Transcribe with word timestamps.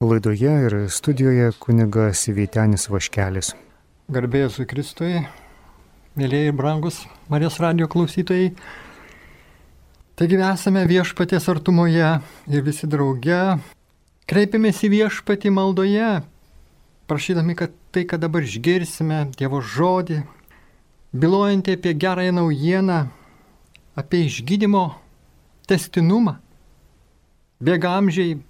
Laidoje 0.00 0.50
ir 0.66 0.74
studijoje 0.90 1.52
kunigas 1.58 2.26
Vytenis 2.28 2.88
Vaškelis. 2.90 3.52
Garbėjus 4.10 4.58
Kristui, 4.68 5.22
mėlyjei 6.18 6.52
brangus 6.52 6.98
Marijos 7.30 7.60
radio 7.62 7.86
klausytojai. 7.88 8.50
Taigi 10.18 10.40
esame 10.44 10.82
viešpatės 10.90 11.46
artumoje 11.48 12.08
ir 12.50 12.64
visi 12.66 12.88
drauge 12.90 13.40
kreipiamės 14.28 14.82
į 14.84 14.90
viešpatį 14.96 15.52
maldoje, 15.54 16.08
prašydami, 17.08 17.54
kad 17.54 17.72
tai, 17.94 18.02
ką 18.02 18.18
dabar 18.20 18.44
išgirsime, 18.44 19.28
Dievo 19.38 19.60
žodį, 19.62 20.24
bilojantį 21.14 21.78
apie 21.78 21.94
gerąją 21.94 22.34
naujieną, 22.40 22.98
apie 23.94 24.24
išgydymo 24.26 24.88
testinumą, 25.70 26.40
bėga 27.62 27.94
amžiai 28.00 28.42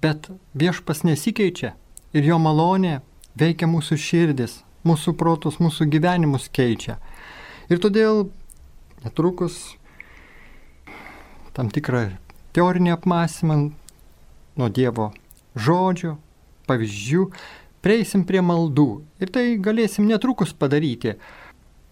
Bet 0.00 0.30
viešpas 0.56 1.04
nesikeičia 1.04 1.74
ir 2.16 2.24
jo 2.24 2.38
malonė 2.40 3.00
veikia 3.36 3.68
mūsų 3.68 3.98
širdis, 4.00 4.60
mūsų 4.88 5.12
protus, 5.20 5.58
mūsų 5.60 5.86
gyvenimus 5.92 6.48
keičia. 6.52 6.96
Ir 7.68 7.82
todėl 7.82 8.30
netrukus 9.04 9.76
tam 11.52 11.68
tikrą 11.68 12.08
teorinį 12.56 12.94
apmąstymą 12.96 13.58
nuo 14.56 14.68
Dievo 14.72 15.10
žodžio, 15.54 16.16
pavyzdžių, 16.70 17.26
prieisim 17.84 18.24
prie 18.24 18.40
maldų. 18.44 18.88
Ir 19.20 19.32
tai 19.34 19.44
galėsim 19.60 20.08
netrukus 20.08 20.54
padaryti. 20.56 21.16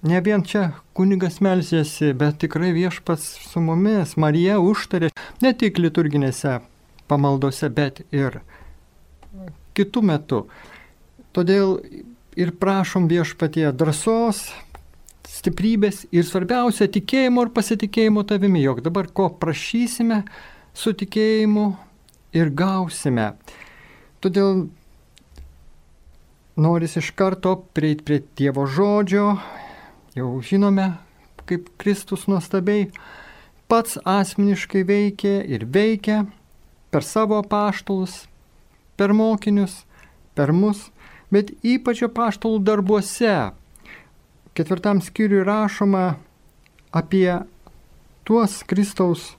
Ne 0.07 0.21
vien 0.23 0.45
čia 0.47 0.79
kunigas 0.95 1.41
melsiasi, 1.43 2.13
bet 2.15 2.38
tikrai 2.45 2.71
viešpats 2.77 3.25
su 3.51 3.61
mumis, 3.61 4.15
Marija 4.16 4.61
užtarė 4.63 5.11
ne 5.43 5.55
tik 5.59 5.80
liturginėse 5.83 6.61
pamaldose, 7.09 7.71
bet 7.73 8.03
ir 8.15 8.41
kitų 9.79 10.05
metų. 10.11 10.45
Todėl 11.37 11.79
ir 12.39 12.55
prašom 12.60 13.09
viešpatie 13.10 13.69
drąsos, 13.74 14.49
stiprybės 15.29 16.05
ir 16.15 16.24
svarbiausia 16.27 16.88
tikėjimo 16.91 17.47
ir 17.47 17.52
pasitikėjimo 17.55 18.24
tavimi, 18.29 18.63
jog 18.65 18.80
dabar 18.85 19.10
ko 19.13 19.29
prašysime 19.41 20.23
su 20.74 20.95
tikėjimu 20.97 21.69
ir 22.37 22.51
gausime. 22.55 23.32
Todėl 24.25 24.66
noris 26.59 26.97
iš 26.99 27.13
karto 27.19 27.54
prieiti 27.77 28.07
prie 28.07 28.23
Dievo 28.38 28.66
žodžio, 28.66 29.37
jau 30.19 30.30
žinome, 30.43 30.91
kaip 31.49 31.71
Kristus 31.80 32.27
nuostabiai 32.30 32.88
pats 33.69 33.99
asmeniškai 34.09 34.82
veikia 34.88 35.43
ir 35.45 35.69
veikia 35.69 36.25
per 36.91 37.05
savo 37.05 37.43
paštalus, 37.43 38.27
per 38.97 39.13
mokinius, 39.13 39.85
per 40.35 40.53
mus, 40.53 40.89
bet 41.31 41.53
ypač 41.63 42.03
paštalų 42.15 42.63
darbuose. 42.65 43.53
Ketvirtam 44.57 45.03
skyriui 45.05 45.45
rašoma 45.47 46.16
apie 46.91 47.31
tuos 48.27 48.63
Kristaus 48.66 49.37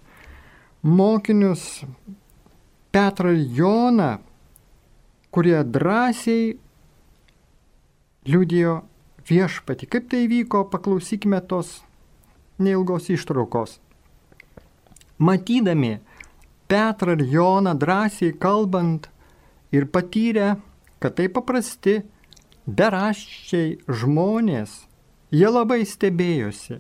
mokinius 0.81 1.83
Petrą 2.91 3.33
Joną, 3.33 4.17
kurie 5.31 5.63
drąsiai 5.63 6.57
liudijo 8.25 8.81
viešpati. 9.29 9.85
Kaip 9.85 10.09
tai 10.09 10.27
vyko, 10.27 10.63
paklausykime 10.71 11.41
tos 11.41 11.81
neilgos 12.59 13.09
ištraukos. 13.13 13.77
Matydami, 15.19 15.99
Petrą 16.69 17.15
ir 17.17 17.23
Joną 17.33 17.73
drąsiai 17.77 18.33
kalbant 18.33 19.09
ir 19.71 19.89
patyrę, 19.91 20.55
kad 20.99 21.15
tai 21.17 21.29
paprasti, 21.33 22.01
beraščiai 22.67 23.79
žmonės, 23.89 24.75
jie 25.33 25.49
labai 25.49 25.81
stebėjosi. 25.89 26.77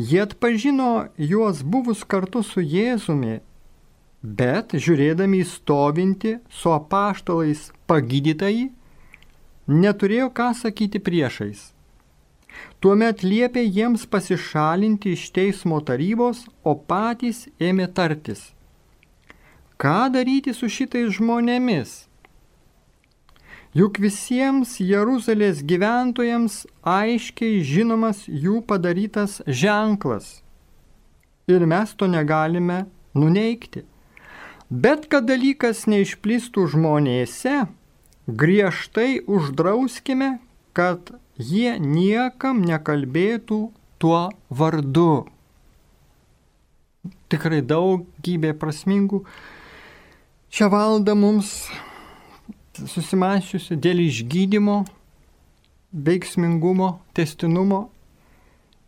Jie 0.00 0.22
atpažino 0.24 1.10
juos 1.20 1.60
buvus 1.62 2.06
kartu 2.08 2.42
su 2.42 2.64
Jėzumi, 2.64 3.42
bet 4.24 4.72
žiūrėdami 4.72 5.42
į 5.44 5.50
stovinti 5.50 6.34
su 6.48 6.72
apaštalais 6.72 7.68
pagydytai, 7.86 8.72
neturėjo 9.68 10.32
ką 10.32 10.50
sakyti 10.56 11.04
priešais. 11.04 11.73
Tuomet 12.80 13.22
liepė 13.24 13.62
jiems 13.64 14.04
pasišalinti 14.06 15.14
iš 15.16 15.30
teismo 15.36 15.80
tarybos, 15.80 16.44
o 16.64 16.74
patys 16.74 17.46
ėmė 17.58 17.88
tartis. 17.96 18.50
Ką 19.80 20.10
daryti 20.14 20.52
su 20.54 20.68
šitais 20.70 21.16
žmonėmis? 21.16 22.04
Juk 23.74 23.98
visiems 23.98 24.76
Jeruzalės 24.78 25.64
gyventojams 25.66 26.60
aiškiai 26.86 27.64
žinomas 27.66 28.20
jų 28.28 28.60
padarytas 28.68 29.40
ženklas. 29.48 30.44
Ir 31.50 31.66
mes 31.66 31.90
to 31.98 32.06
negalime 32.06 32.84
nuneikti. 33.18 33.82
Bet 34.70 35.08
kad 35.10 35.26
dalykas 35.26 35.88
neišplistų 35.90 36.68
žmonėse, 36.70 37.64
griežtai 38.30 39.24
uždrauskime, 39.26 40.38
kad 40.72 41.16
jie 41.38 41.78
niekam 41.80 42.62
nekalbėtų 42.66 43.60
tuo 43.98 44.20
vardu. 44.50 45.24
Tikrai 47.28 47.60
daugybė 47.64 48.54
prasmingų 48.56 49.24
Šią 50.54 50.68
valandą 50.70 51.16
mums 51.18 51.48
susimašiusi 52.78 53.74
dėl 53.74 54.04
išgydymo, 54.04 54.76
veiksmingumo, 56.06 56.92
testinumo 57.10 57.80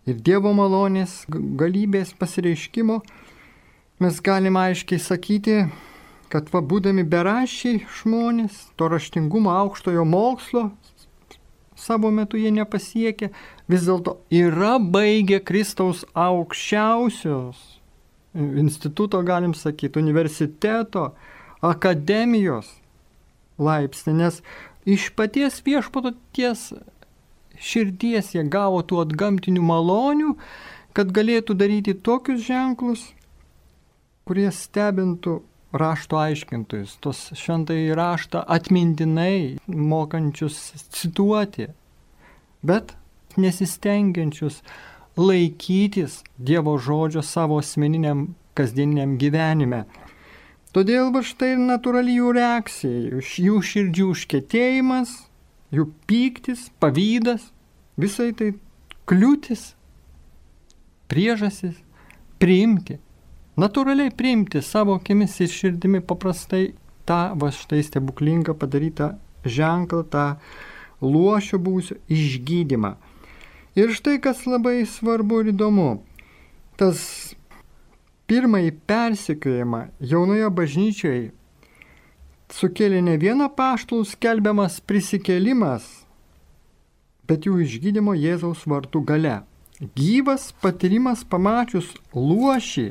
ir 0.07 0.21
Dievo 0.29 0.53
malonės 0.55 1.17
galybės 1.33 2.13
pasireiškimo, 2.21 3.01
mes 3.99 4.23
galime 4.29 4.63
aiškiai 4.63 5.03
sakyti, 5.03 5.57
kad 6.31 6.55
va 6.55 6.63
būdami 6.63 7.03
berašiai 7.03 7.83
žmonės, 7.99 8.63
to 8.79 8.87
raštingumo 8.95 9.51
aukštojo 9.65 10.07
mokslo 10.07 10.69
savo 11.77 12.11
metu 12.11 12.41
jie 12.41 12.51
nepasiekė, 12.55 13.31
vis 13.69 13.87
dėlto 13.87 14.17
yra 14.33 14.77
baigę 14.81 15.41
Kristaus 15.45 16.05
aukščiausios 16.15 17.61
instituto, 18.37 19.23
galim 19.25 19.55
sakyti, 19.57 20.01
universiteto, 20.01 21.11
akademijos 21.65 22.69
laipsnį, 23.57 24.13
nes 24.21 24.43
iš 24.85 25.09
paties 25.17 25.63
viešpaties 25.65 26.69
širdies 27.57 28.35
jie 28.35 28.45
gavo 28.53 28.83
tų 28.85 29.01
atgamtinių 29.07 29.63
malonių, 29.65 30.35
kad 30.97 31.13
galėtų 31.17 31.57
daryti 31.57 31.95
tokius 31.97 32.45
ženklus, 32.45 33.07
kurie 34.29 34.49
stebintų 34.53 35.41
rašto 35.81 36.19
aiškintojus, 36.21 36.97
tos 37.05 37.21
šventai 37.39 37.95
raštą 37.97 38.43
atmintinai 38.57 39.59
mokančius 39.67 40.59
cituoti, 40.95 41.69
bet 42.63 42.97
nesistengiančius 43.37 44.63
laikytis 45.17 46.23
Dievo 46.37 46.77
žodžio 46.79 47.23
savo 47.23 47.59
asmeniniam 47.63 48.29
kasdieniniam 48.57 49.17
gyvenime. 49.21 49.85
Todėl 50.77 51.09
va 51.13 51.23
štai 51.25 51.55
ir 51.55 51.63
natūrali 51.63 52.19
jų 52.19 52.33
reakcija, 52.37 53.21
jų 53.47 53.61
širdžių 53.71 54.11
užkėtėjimas, 54.13 55.15
jų 55.73 55.87
pyktis, 56.09 56.67
pavydas, 56.81 57.49
visai 57.97 58.33
tai 58.37 58.53
kliūtis, 59.09 59.71
priežasis 61.09 61.79
priimti, 62.43 62.99
natūraliai 63.61 64.13
priimti 64.13 64.63
savo 64.63 64.97
akimis 65.01 65.39
ir 65.41 65.53
širdimi 65.53 66.03
paprastai 66.05 66.75
tą 67.09 67.21
va 67.41 67.53
štai 67.55 67.83
stebuklingą 67.87 68.57
padarytą 68.59 69.15
ženklą, 69.47 70.03
tą 70.11 70.27
luošio 71.01 71.61
būsio 71.63 71.97
išgydymą. 72.11 72.97
Ir 73.77 73.93
štai 73.93 74.19
kas 74.25 74.45
labai 74.49 74.85
svarbu 74.89 75.43
ir 75.43 75.53
įdomu, 75.53 75.89
tas 76.81 77.01
pirmąjį 78.27 78.73
persikiojimą 78.89 79.83
jaunoje 80.13 80.49
bažnyčioje 80.61 81.27
sukėlė 82.53 83.03
ne 83.03 83.17
vieną 83.21 83.51
paštlų 83.59 84.05
skelbiamas 84.07 84.79
prisikėlimas, 84.81 85.85
bet 87.27 87.47
jų 87.47 87.61
išgydymo 87.65 88.15
Jėzaus 88.17 88.65
vartų 88.71 89.03
gale. 89.07 89.37
Gyvas 89.99 90.53
patyrimas 90.63 91.25
pamačius 91.29 91.91
luošį 92.15 92.87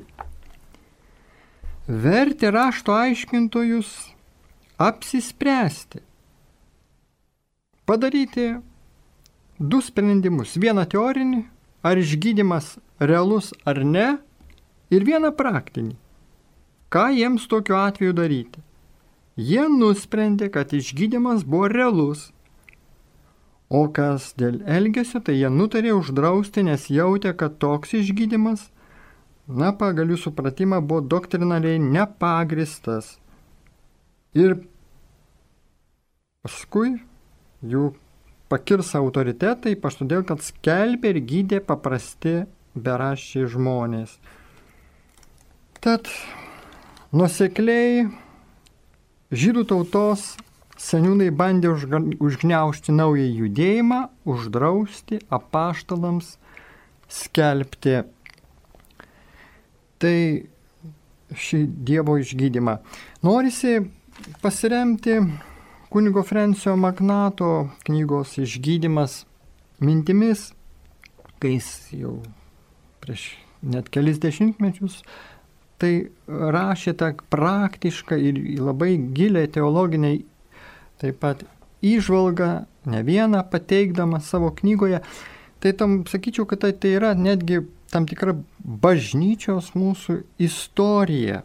vertė 1.88 2.52
rašto 2.54 2.96
aiškintojus 2.96 3.92
apsispręsti, 4.82 6.02
padaryti 7.86 8.48
du 9.60 9.82
sprendimus. 9.82 10.58
Vieną 10.60 10.84
teorinį, 10.92 11.42
ar 11.86 12.02
išgydymas 12.02 12.76
realus 13.00 13.54
ar 13.66 13.84
ne, 13.86 14.16
ir 14.92 15.06
vieną 15.08 15.32
praktinį. 15.38 15.96
Ką 16.90 17.10
jiems 17.16 17.48
tokiu 17.52 17.78
atveju 17.80 18.14
daryti? 18.16 18.66
jie 19.36 19.68
nusprendė, 19.70 20.50
kad 20.50 20.74
išgydymas 20.74 21.44
buvo 21.44 21.68
realus. 21.68 22.32
O 23.70 23.88
kas 23.90 24.34
dėl 24.38 24.62
elgesio, 24.70 25.20
tai 25.20 25.36
jie 25.40 25.50
nutarė 25.50 25.96
uždrausti, 25.98 26.64
nes 26.64 26.88
jautė, 26.90 27.34
kad 27.34 27.58
toks 27.60 27.96
išgydymas, 27.98 28.70
na, 29.48 29.72
pagal 29.78 30.14
jų 30.14 30.20
supratimą, 30.28 30.82
buvo 30.82 31.04
doktrinaliai 31.06 31.82
nepagristas. 31.82 33.16
Ir 34.36 34.58
paskui 36.46 36.98
jų 37.66 37.92
pakirs 38.52 38.94
autoritetai, 38.98 39.76
ypač 39.76 40.00
todėl, 40.02 40.26
kad 40.28 40.44
skelbė 40.46 41.16
ir 41.16 41.22
gydė 41.30 41.62
paprasti 41.66 42.44
beraščiai 42.76 43.48
žmonės. 43.54 44.18
Tad 45.82 46.10
nusekliai 47.16 48.08
žydų 49.36 49.66
tautos 49.70 50.34
seniūnai 50.82 51.30
bandė 51.32 51.72
užgneušti 52.20 52.96
naują 52.96 53.28
judėjimą, 53.42 54.02
uždrausti 54.28 55.22
apaštalams 55.34 56.36
skelbti. 57.08 58.02
Tai 60.02 60.18
šį 61.36 61.62
Dievo 61.88 62.18
išgydymą. 62.22 62.78
Norisi 63.26 63.78
pasiremti 64.44 65.20
kunigo 65.92 66.24
Frensio 66.24 66.76
Magnato 66.80 67.70
knygos 67.88 68.38
išgydymas 68.44 69.24
mintimis, 69.84 70.52
kai 71.40 71.56
jis 71.58 71.72
jau 71.96 72.18
prieš 73.04 73.34
net 73.66 73.90
kelis 73.90 74.20
dešimtmečius 74.22 75.02
tai 75.82 76.08
rašė 76.28 76.96
tą 77.00 77.12
praktišką 77.34 78.18
ir 78.30 78.40
labai 78.64 78.96
gilę 79.16 79.46
teologinę 79.52 80.18
taip 81.02 81.20
pat 81.20 81.44
įžvalgą, 81.86 82.66
ne 82.90 83.02
vieną 83.06 83.44
pateikdama 83.52 84.22
savo 84.24 84.52
knygoje. 84.56 85.02
Tai 85.60 85.72
tam 85.74 85.98
sakyčiau, 86.08 86.46
kad 86.48 86.64
tai, 86.64 86.72
tai 86.74 86.96
yra 86.98 87.14
netgi 87.18 87.60
tam 87.94 88.08
tikra 88.10 88.36
bažnyčios 88.60 89.74
mūsų 89.78 90.22
istorija, 90.42 91.44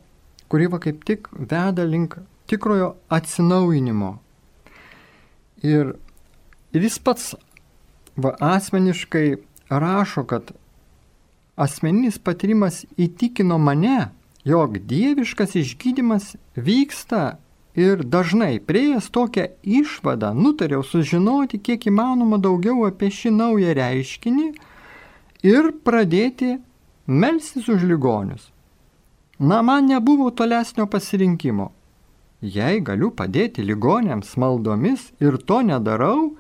kuri 0.51 0.69
va 0.73 0.81
kaip 0.83 1.05
tik 1.07 1.29
veda 1.35 1.85
link 1.87 2.17
tikrojo 2.51 2.95
atsinaujinimo. 3.13 4.17
Ir, 5.63 5.95
ir 6.73 6.87
jis 6.87 6.99
pats 7.05 7.35
va, 8.17 8.35
asmeniškai 8.41 9.27
rašo, 9.71 10.25
kad 10.25 10.55
asmeninis 11.61 12.19
patyrimas 12.19 12.85
įtikino 12.99 13.59
mane, 13.61 14.09
jog 14.45 14.79
dieviškas 14.89 15.55
išgydymas 15.61 16.35
vyksta 16.57 17.37
ir 17.79 18.03
dažnai 18.03 18.59
prieėjęs 18.65 19.11
tokią 19.15 19.47
išvadą 19.63 20.33
nutariau 20.35 20.83
sužinoti 20.87 21.61
kiek 21.61 21.87
įmanoma 21.93 22.41
daugiau 22.43 22.87
apie 22.89 23.11
šį 23.15 23.35
naują 23.37 23.77
reiškinį 23.77 24.49
ir 25.47 25.73
pradėti 25.85 26.59
melstis 27.07 27.69
už 27.69 27.85
ligonius. 27.89 28.51
Na, 29.41 29.63
man 29.63 29.87
nebuvo 29.89 30.31
tolesnio 30.31 30.87
pasirinkimo. 30.87 31.71
Jei 32.41 32.81
galiu 32.81 33.11
padėti 33.13 33.65
ligonėms 33.65 34.37
maldomis 34.41 35.11
ir 35.21 35.37
to 35.45 35.61
nedarau, 35.65 36.35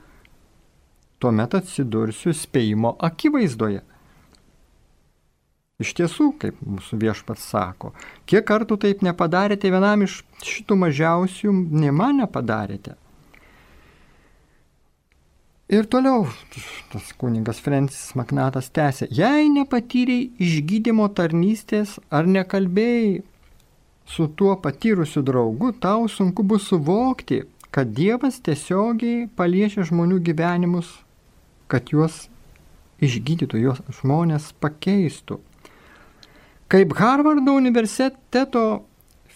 tuomet 1.20 1.56
atsidursiu 1.56 2.32
spėjimo 2.36 2.94
akivaizdoje. 3.08 3.82
Iš 5.80 5.92
tiesų, 5.96 6.26
kaip 6.40 6.56
mūsų 6.60 6.98
viešpats 7.00 7.44
sako, 7.52 7.94
kiek 8.28 8.44
kartų 8.48 8.76
taip 8.84 9.04
nepadarėte 9.04 9.68
vienam 9.72 10.04
iš 10.04 10.18
šitų 10.44 10.76
mažiausių, 10.76 11.52
ne 11.72 11.92
man 11.92 12.20
nepadarėte. 12.20 12.96
Ir 15.70 15.86
toliau 15.86 16.24
tas 16.90 17.12
kuningas 17.14 17.60
Francis 17.62 18.16
Magnatas 18.18 18.72
tęsė, 18.74 19.06
jei 19.14 19.46
nepatyrei 19.54 20.32
išgydymo 20.42 21.04
tarnystės 21.14 21.92
ar 22.10 22.26
nekalbėjai 22.26 23.20
su 24.10 24.26
tuo 24.34 24.56
patyrusiu 24.58 25.22
draugu, 25.22 25.70
tau 25.78 26.08
sunku 26.10 26.42
bus 26.42 26.66
suvokti, 26.72 27.44
kad 27.70 27.92
Dievas 27.94 28.40
tiesiogiai 28.42 29.28
paliečia 29.38 29.84
žmonių 29.86 30.18
gyvenimus, 30.26 30.88
kad 31.70 31.92
juos 31.94 32.24
išgydytų, 32.98 33.60
juos 33.62 33.78
žmonės 34.00 34.50
pakeistų. 34.58 35.38
Kaip 36.66 36.96
Harvardo 36.98 37.54
universiteto 37.54 38.64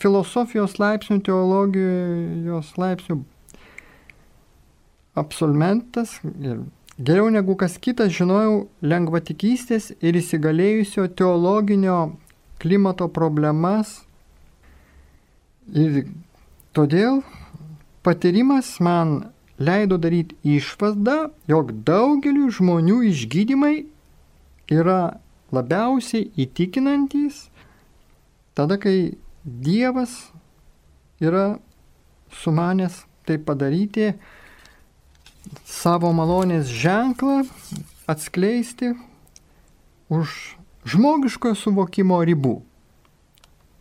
filosofijos 0.02 0.80
laipsnių, 0.82 1.20
teologijos 1.30 2.74
laipsnių 2.74 3.20
absolventas 5.14 6.18
ir 6.24 6.64
geriau 6.98 7.30
negu 7.30 7.56
kas 7.58 7.78
kitas 7.78 8.12
žinojau 8.14 8.66
lengvatikystės 8.82 9.92
ir 10.00 10.18
įsigalėjusio 10.20 11.08
teologinio 11.18 11.98
klimato 12.62 13.08
problemas. 13.08 14.02
Ir 15.72 16.04
todėl 16.76 17.22
patyrimas 18.04 18.76
man 18.84 19.32
leido 19.58 19.98
daryti 19.98 20.36
išvadą, 20.58 21.30
jog 21.48 21.72
daugeliu 21.86 22.50
žmonių 22.52 23.00
išgydymai 23.10 23.74
yra 24.74 25.16
labiausiai 25.54 26.30
įtikinantys 26.44 27.48
tada, 28.54 28.78
kai 28.78 29.18
Dievas 29.44 30.32
yra 31.20 31.58
sumanęs 32.32 33.02
tai 33.26 33.36
padaryti, 33.36 34.14
savo 35.64 36.12
malonės 36.16 36.68
ženklą 36.70 37.42
atskleisti 38.10 38.94
už 40.12 40.56
žmogiškojo 40.88 41.56
suvokimo 41.56 42.20
ribų. 42.24 42.58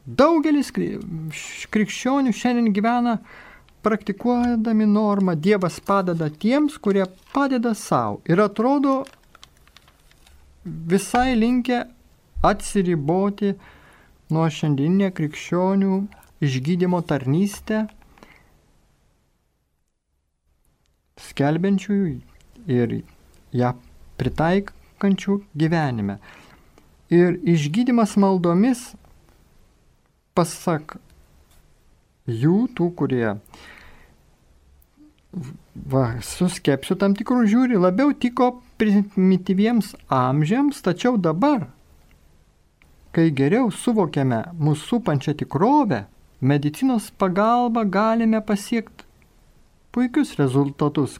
Daugelis 0.04 0.72
krikščionių 0.76 2.34
šiandien 2.36 2.74
gyvena 2.76 3.18
praktikuodami 3.84 4.88
normą 4.88 5.36
Dievas 5.36 5.80
padeda 5.84 6.30
tiems, 6.30 6.78
kurie 6.80 7.06
padeda 7.36 7.74
savo. 7.76 8.22
Ir 8.28 8.40
atrodo, 8.44 9.04
visai 10.64 11.36
linkę 11.36 11.84
atsiriboti 12.44 13.54
nuo 14.32 14.48
šiandieninė 14.52 15.12
krikščionių 15.16 16.00
išgydymo 16.44 17.00
tarnystę, 17.08 17.86
skelbiančiųjų 21.30 22.74
ir 22.74 22.98
ją 23.54 23.74
pritaikančių 24.20 25.40
gyvenime. 25.58 26.18
Ir 27.14 27.38
išgydymas 27.44 28.16
maldomis, 28.18 28.94
pasak 30.34 30.98
jų, 32.26 32.68
tų, 32.74 32.90
kurie 32.98 33.36
va, 35.74 36.04
su 36.22 36.48
skepsiu 36.50 36.98
tam 37.00 37.16
tikrų 37.18 37.46
žiūri, 37.50 37.80
labiau 37.82 38.14
tiko 38.14 38.56
primityviems 38.82 39.94
amžiams, 40.14 40.82
tačiau 40.86 41.18
dabar, 41.18 41.68
kai 43.14 43.30
geriau 43.36 43.70
suvokiame 43.74 44.44
mūsų 44.58 44.90
supančią 44.96 45.36
tikrovę, 45.44 46.06
medicinos 46.42 47.12
pagalba 47.18 47.86
galime 47.86 48.42
pasiekti 48.42 49.03
puikius 49.94 50.36
rezultatus, 50.40 51.20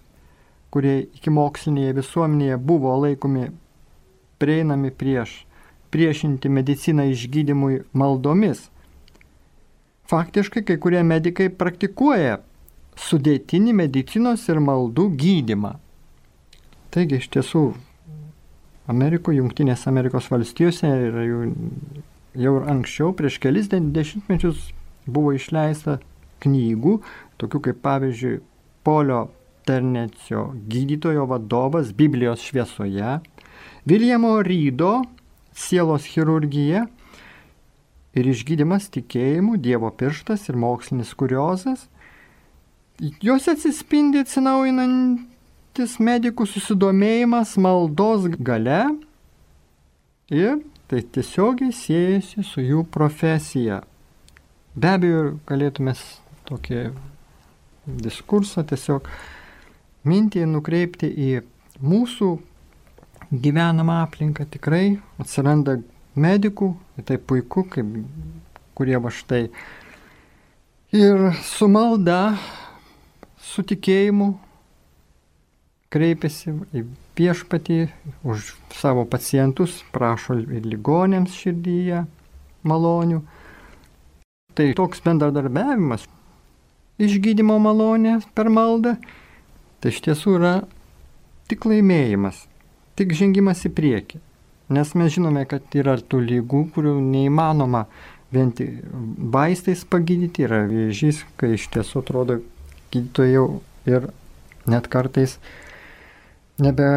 kurie 0.74 1.04
iki 1.06 1.34
mokslinėje 1.34 1.98
visuomenėje 2.02 2.60
buvo 2.60 2.96
laikomi 3.06 3.52
prieinami 4.42 4.92
prieš 4.92 5.44
priešinti 5.94 6.50
mediciną 6.50 7.06
išgydymui 7.14 7.84
maldomis. 7.94 8.66
Faktiškai 10.10 10.64
kai 10.66 10.80
kurie 10.82 11.04
medikai 11.06 11.52
praktikuoja 11.54 12.40
sudėtinį 13.00 13.76
medicinos 13.78 14.48
ir 14.50 14.62
maldų 14.62 15.06
gydimą. 15.22 15.76
Taigi 16.94 17.20
iš 17.22 17.30
tiesų 17.36 17.64
Amerikoje, 18.90 19.40
Junktinės 19.40 19.86
Amerikos 19.90 20.32
valstijose 20.34 20.90
ir 21.06 21.20
jau, 21.28 21.44
jau 22.46 22.56
anksčiau, 22.74 23.14
prieš 23.18 23.38
kelis 23.46 23.70
dešimtmečius 23.72 24.72
buvo 25.06 25.36
išleista 25.38 26.00
knygų, 26.44 26.98
tokių 27.40 27.62
kaip 27.70 27.80
pavyzdžiui 27.86 28.42
Polio 28.84 29.28
Ternecio 29.64 30.52
gydytojo 30.68 31.26
vadovas 31.30 31.94
Biblijos 31.96 32.44
šviesoje, 32.44 33.20
Viljamo 33.86 34.36
Rydo 34.44 35.04
sielos 35.56 36.08
chirurgija 36.08 36.86
ir 38.14 38.30
išgydymas 38.30 38.90
tikėjimu, 38.94 39.58
Dievo 39.58 39.92
pirštas 39.92 40.50
ir 40.50 40.60
mokslinis 40.60 41.14
kuriozas. 41.16 41.88
Jos 43.24 43.48
atsispindi 43.50 44.22
atsinaujinant 44.22 45.30
didelis 45.74 45.98
medikų 45.98 46.46
susidomėjimas 46.46 47.56
maldos 47.58 48.28
gale 48.38 48.84
ir 50.30 50.60
tai 50.88 51.02
tiesiogiai 51.02 51.74
siejasi 51.74 52.44
su 52.46 52.62
jų 52.62 52.84
profesija. 52.94 53.82
Be 54.76 54.92
abejo, 54.94 55.24
galėtume 55.50 55.96
tokį 56.46 56.84
diskursą, 57.86 58.64
tiesiog 58.68 59.08
mintį 60.08 60.46
nukreipti 60.52 61.10
į 61.10 61.32
mūsų 61.84 62.30
gyvenamą 63.34 64.02
aplinką. 64.04 64.46
Tikrai 64.50 64.98
atsiranda 65.22 65.80
medikų, 66.16 66.74
tai 67.08 67.18
puiku, 67.18 67.66
kaip, 67.74 67.96
kurie 68.78 69.00
va 69.02 69.12
štai 69.14 69.48
ir 70.94 71.30
su 71.42 71.68
malda, 71.72 72.36
su 73.42 73.66
tikėjimu 73.66 74.34
kreipiasi 75.94 76.54
į 76.74 76.84
viešpatį 77.18 77.80
už 78.26 78.54
savo 78.74 79.06
pacientus, 79.10 79.82
prašo 79.94 80.40
ir 80.42 80.66
ligonėms 80.66 81.36
širdyje 81.38 82.04
malonių. 82.66 83.22
Tai 84.54 84.66
toks 84.78 85.02
bendradarbiavimas, 85.06 86.06
išgydymo 87.02 87.58
malonė 87.62 88.20
per 88.36 88.50
maldą, 88.54 88.98
tai 89.82 89.94
iš 89.94 90.02
tiesų 90.06 90.38
yra 90.38 90.54
tik 91.50 91.66
laimėjimas, 91.70 92.46
tik 93.00 93.16
žengimas 93.18 93.66
į 93.68 93.74
priekį. 93.78 94.22
Nes 94.74 94.94
mes 94.98 95.12
žinome, 95.14 95.44
kad 95.50 95.76
yra 95.76 95.98
tų 96.00 96.22
lygų, 96.24 96.64
kurių 96.74 96.96
neįmanoma 97.04 97.86
vien 98.34 98.54
tik 98.56 98.80
vaistais 99.34 99.84
pagydyti, 99.86 100.48
yra 100.48 100.64
vėžys, 100.70 101.22
kai 101.38 101.54
iš 101.58 101.68
tiesų 101.74 102.02
atrodo 102.02 102.40
gydytojai 102.94 103.44
ir 103.92 104.10
net 104.70 104.88
kartais 104.88 105.38
nebe 106.64 106.88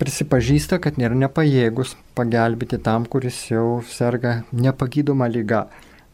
prisipažįsta, 0.00 0.78
kad 0.80 1.00
nėra 1.00 1.16
nepajėgus 1.18 1.96
pagelbėti 2.16 2.78
tam, 2.84 3.06
kuris 3.08 3.40
jau 3.50 3.80
serga 3.88 4.42
nepagydoma 4.52 5.28
lyga. 5.32 5.66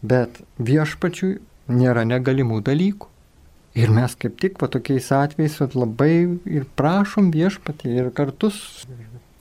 Bet 0.05 0.41
viešpačiui 0.61 1.39
nėra 1.73 2.05
negalimų 2.09 2.61
dalykų. 2.65 3.14
Ir 3.75 3.91
mes 3.91 4.13
kaip 4.15 4.37
tik 4.39 4.61
va 4.63 4.69
tokiais 4.71 5.11
atvejais 5.11 5.59
labai 5.75 6.39
ir 6.47 6.67
prašom 6.79 7.33
viešpatį 7.35 7.95
ir 7.99 8.11
kartus, 8.15 8.87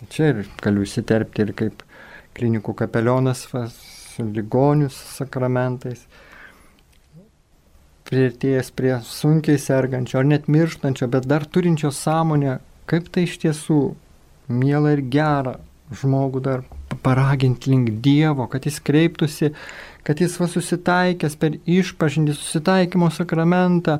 čia 0.09 0.31
ir 0.31 0.39
galiu 0.63 0.87
įsiterpti 0.87 1.45
ir 1.45 1.51
kaip 1.59 1.83
klinikų 2.33 2.73
kapelionas 2.79 3.45
su 3.45 4.25
ligonius 4.25 4.97
sakramentais, 5.19 6.01
prieartėjęs 8.09 8.71
prie 8.73 8.95
sunkiai 9.05 9.61
sergančio 9.61 10.19
ar 10.21 10.25
net 10.27 10.49
mirštančio, 10.49 11.07
bet 11.13 11.29
dar 11.29 11.45
turinčio 11.45 11.93
sąmonę, 11.93 12.57
kaip 12.89 13.13
tai 13.13 13.27
iš 13.27 13.37
tiesų 13.45 13.79
miela 14.49 14.95
ir 14.97 15.05
gera 15.13 15.59
žmogų 15.93 16.41
dar 16.43 16.65
paraginti 17.05 17.71
link 17.71 17.89
Dievo, 18.03 18.47
kad 18.49 18.65
jis 18.65 18.79
kreiptųsi, 18.83 19.53
kad 20.03 20.21
jis 20.21 20.35
va 20.39 20.49
susitaikęs 20.51 21.35
per 21.39 21.57
išpažinti 21.65 22.35
susitaikymo 22.35 23.09
sakramentą, 23.13 23.99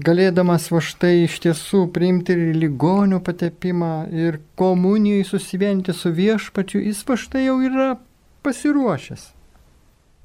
galėdamas 0.00 0.68
va 0.72 0.80
štai 0.84 1.24
iš 1.24 1.40
tiesų 1.44 1.86
priimti 1.94 2.36
ir 2.36 2.56
ligonių 2.60 3.20
patepimą 3.24 3.94
ir 4.14 4.40
komunijai 4.60 5.26
susivienyti 5.26 5.96
su 5.96 6.12
viešpačiu, 6.14 6.80
jis 6.84 7.02
va 7.08 7.18
štai 7.20 7.46
jau 7.48 7.58
yra 7.64 7.90
pasiruošęs. 8.46 9.30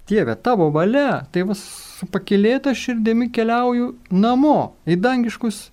Dieve, 0.06 0.36
tavo 0.36 0.70
valia, 0.70 1.24
tai 1.34 1.42
vas 1.50 1.64
su 1.98 2.06
pakilėta 2.14 2.76
širdimi 2.78 3.32
keliauju 3.34 3.96
namo, 4.14 4.76
į 4.86 5.00
dangiškus 5.02 5.70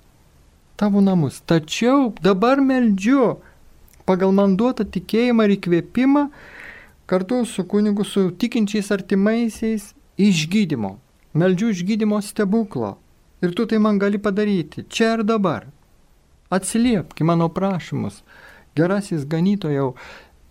tavo 0.80 1.02
namus. 1.04 1.42
Tačiau 1.44 2.14
dabar 2.25 2.62
meldžiu 2.64 3.42
pagal 4.08 4.32
man 4.32 4.56
duotą 4.56 4.87
tikėjimą 4.88 5.46
ir 5.46 5.56
įkvėpimą 5.58 6.25
kartu 7.12 7.45
su 7.45 7.66
kunigu, 7.69 8.04
su 8.09 8.31
tikinčiais 8.31 8.88
artimaisiais 8.90 9.90
išgydymo. 10.16 10.95
Meldžiu 11.37 11.69
išgydymo 11.75 12.23
stebuklo. 12.25 12.95
Ir 13.45 13.52
tu 13.52 13.66
tai 13.69 13.78
man 13.78 13.99
gali 14.00 14.16
padaryti 14.19 14.87
čia 14.88 15.11
ir 15.19 15.25
dabar. 15.28 15.66
Atsiliepk 16.49 17.21
į 17.21 17.28
mano 17.28 17.50
prašymus. 17.52 18.23
Gerasis 18.76 19.28
ganytojau, 19.28 19.92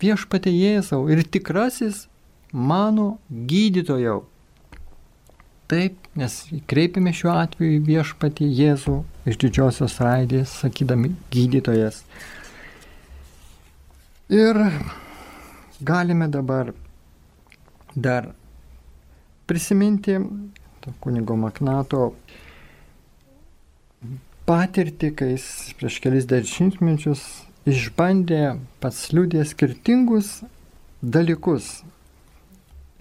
viešpatė 0.02 0.54
Jėzau 0.54 1.02
ir 1.10 1.26
tikrasis 1.26 2.06
mano 2.54 3.18
gydytojau. 3.32 4.22
Taip, 5.66 5.98
nes 6.14 6.40
kreipiame 6.70 7.10
šiuo 7.16 7.40
atveju 7.42 7.80
į 7.80 7.84
viešpatį 7.90 8.54
Jėzų 8.62 9.02
iš 9.34 9.42
didžiosios 9.48 9.98
raidės, 10.04 10.54
sakydami 10.62 11.16
gydytojas. 11.34 12.04
Ir 14.30 14.62
galime 15.82 16.28
dabar 16.28 16.74
dar 17.96 18.30
prisiminti 19.48 20.18
kunigo 21.02 21.36
Maknato 21.36 22.12
patirtį, 24.48 25.10
kai 25.16 25.30
jis 25.34 25.48
prieš 25.80 26.00
kelis 26.04 26.28
dešimtmečius 26.30 27.24
išbandė 27.70 28.58
pats 28.82 29.10
liūdė 29.14 29.44
skirtingus 29.46 30.40
dalykus. 31.02 31.82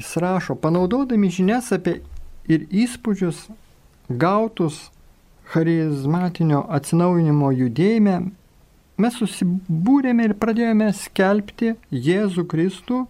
Jis 0.01 0.17
rašo, 0.25 0.57
panaudodami 0.57 1.31
žinias 1.33 1.71
apie 1.77 2.01
ir 2.49 2.67
įspūdžius 2.69 3.47
gautus 4.11 4.89
charizmatinio 5.53 6.63
atsinaujinimo 6.77 7.51
judėjime, 7.53 8.17
mes 9.03 9.17
susibūrėme 9.19 10.29
ir 10.29 10.37
pradėjome 10.41 10.91
skelbti 10.97 11.75
Jėzų 11.91 12.47
Kristų 12.51 13.05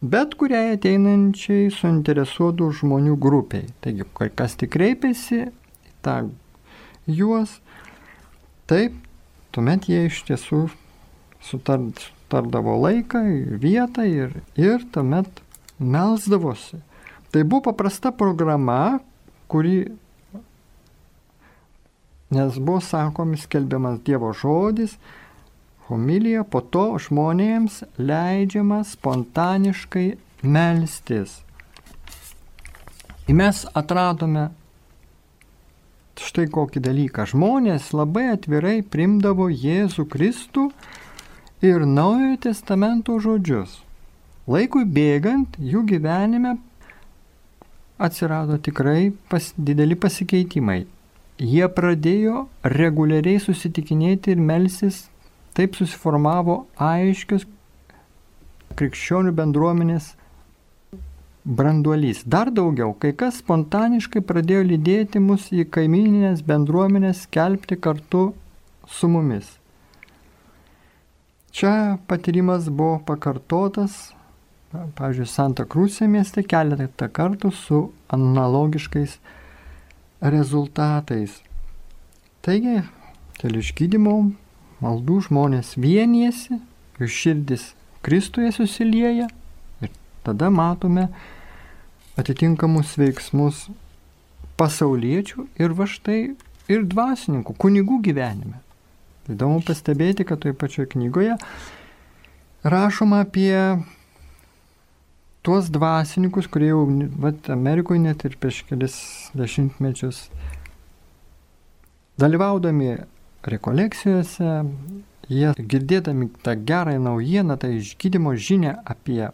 bet 0.00 0.36
kuriai 0.38 0.76
ateinančiai 0.76 1.70
suinteresuotų 1.74 2.70
žmonių 2.80 3.16
grupiai. 3.20 3.66
Taigi, 3.82 4.06
kas 4.38 4.54
tik 4.58 4.72
kreipiasi 4.76 5.48
tą 6.04 6.28
juos, 7.08 7.58
taip, 8.70 8.94
tuomet 9.54 9.88
jie 9.90 10.06
iš 10.06 10.22
tiesų 10.28 10.66
sutardavo 11.42 12.76
laiką 12.84 13.24
ir 13.32 13.58
vietą 13.62 14.06
ir, 14.06 14.36
ir 14.58 14.84
tuomet 14.94 15.42
melsdavosi. 15.78 16.82
Tai 17.32 17.42
buvo 17.44 17.68
paprasta 17.68 18.12
programa, 18.14 19.00
kuri, 19.50 19.90
nes 22.30 22.58
buvo 22.58 22.80
sakomis 22.84 23.46
skelbiamas 23.48 24.00
Dievo 24.04 24.32
žodis, 24.32 24.98
homilija, 25.88 26.44
po 26.44 26.60
to 26.60 26.98
žmonėms 27.00 27.82
leidžiama 27.98 28.82
spontaniškai 28.84 30.08
melstis. 30.42 31.40
Ir 33.28 33.36
mes 33.36 33.64
atradome 33.76 34.48
štai 36.18 36.48
kokį 36.52 36.82
dalyką. 36.84 37.26
Žmonės 37.32 37.92
labai 37.96 38.28
atvirai 38.34 38.78
primdavo 38.82 39.48
Jėzų 39.52 40.06
Kristų 40.12 40.68
ir 41.64 41.84
Naujojo 41.86 42.38
testamento 42.48 43.18
žodžius. 43.22 43.80
Laikui 44.48 44.84
bėgant, 44.88 45.58
jų 45.60 45.84
gyvenime 45.88 46.56
atsirado 47.98 48.56
tikrai 48.62 49.10
pas, 49.28 49.52
dideli 49.56 49.98
pasikeitimai. 49.98 50.86
Jie 51.38 51.68
pradėjo 51.70 52.48
reguliariai 52.66 53.38
susitikinėti 53.42 54.32
ir 54.34 54.40
melsis, 54.42 55.04
taip 55.54 55.76
susiformavo 55.78 56.64
aiškios 56.82 57.46
krikščionių 58.78 59.34
bendruomenės 59.38 60.10
branduolys. 61.46 62.24
Dar 62.26 62.50
daugiau, 62.50 62.90
kai 62.98 63.12
kas 63.14 63.38
spontaniškai 63.42 64.24
pradėjo 64.26 64.66
lydėti 64.66 65.22
mus 65.22 65.48
į 65.54 65.68
kaimininės 65.70 66.42
bendruomenės 66.46 67.24
skelbti 67.28 67.78
kartu 67.78 68.32
su 68.90 69.08
mumis. 69.08 69.54
Čia 71.54 71.98
patyrimas 72.10 72.68
buvo 72.68 72.98
pakartotas 73.06 74.08
pavyzdžiui, 74.72 75.26
Santa 75.28 75.64
Krusė 75.64 76.08
mieste 76.10 76.42
keletą 76.44 77.08
kartų 77.12 77.50
su 77.54 77.80
analogiškais 78.12 79.16
rezultatais. 80.20 81.38
Taigi, 82.42 82.82
dėl 83.42 83.58
išgydymo 83.60 84.14
maldų 84.82 85.18
žmonės 85.28 85.74
vienijasi, 85.78 86.60
jų 86.98 87.10
širdis 87.10 87.72
Kristuje 88.02 88.52
susilieja 88.54 89.26
ir 89.82 89.90
tada 90.26 90.52
matome 90.54 91.08
atitinkamus 92.18 92.94
veiksmus 92.98 93.66
pasauliečių 94.58 95.48
ir 95.58 95.74
va 95.74 95.86
štai 95.90 96.20
ir 96.70 96.86
dvasininkų, 96.86 97.56
kunigų 97.58 97.98
gyvenime. 98.06 98.60
Įdomu 99.28 99.60
pastebėti, 99.66 100.24
kad 100.24 100.40
toje 100.42 100.56
pačioje 100.56 100.88
knygoje 100.94 101.36
rašoma 102.64 103.24
apie 103.26 103.52
tuos 105.42 105.70
dvasininkus, 105.72 106.48
kurie 106.50 106.72
jau 106.72 106.84
vat, 107.22 107.50
Amerikoje 107.50 108.02
net 108.02 108.24
ir 108.28 108.36
prieš 108.40 108.62
kelis 108.68 108.96
dešimtmečius 109.38 110.28
dalyvaudami 112.18 112.96
rekolekcijose, 113.48 114.54
jie 115.30 115.52
girdėdami 115.58 116.30
tą 116.42 116.56
gerąją 116.68 117.04
naujieną, 117.04 117.58
tą 117.60 117.70
išgydymo 117.78 118.34
žinę 118.34 118.74
apie 118.84 119.30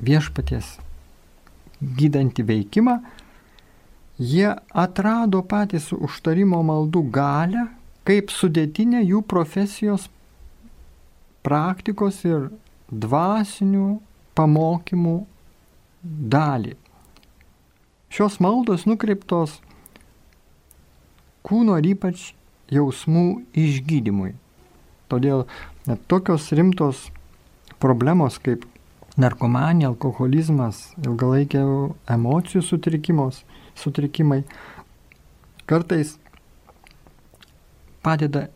viešpaties 0.00 0.76
gydantį 1.80 2.46
veikimą, 2.46 3.00
Jie 4.20 4.50
atrado 4.76 5.40
patys 5.48 5.86
užtarimo 5.96 6.58
maldų 6.60 7.00
galę 7.08 7.62
kaip 8.04 8.28
sudėtinę 8.28 9.00
jų 9.00 9.22
profesijos 9.24 10.10
praktikos 11.46 12.18
ir 12.28 12.50
dvasinių 12.92 13.86
pamokymų 14.38 15.16
dalį. 16.02 16.76
Šios 18.10 18.40
maldos 18.42 18.86
nukreiptos 18.88 19.60
kūno 21.46 21.78
ir 21.80 21.92
ypač 21.94 22.30
jausmų 22.70 23.24
išgydymui. 23.58 24.34
Todėl 25.10 25.46
net 25.88 26.02
tokios 26.10 26.50
rimtos 26.54 27.08
problemos 27.82 28.38
kaip 28.42 28.66
narkomanija, 29.20 29.90
alkoholizmas, 29.90 30.90
ilgalaikė 31.02 31.62
emocijų 32.14 32.62
sutrikimai 33.80 34.42
kartais 35.70 36.16
padeda 38.02 38.48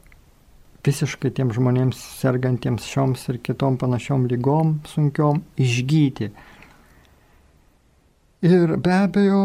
visiškai 0.85 1.31
tiem 1.35 1.53
žmonėms 1.55 2.01
sergantiems 2.21 2.87
šioms 2.89 3.25
ir 3.33 3.41
kitom 3.45 3.79
panašiom 3.81 4.27
lygom 4.31 4.79
sunkiom 4.89 5.43
išgyti. 5.61 6.31
Ir 8.45 8.75
be 8.77 8.93
abejo, 8.93 9.45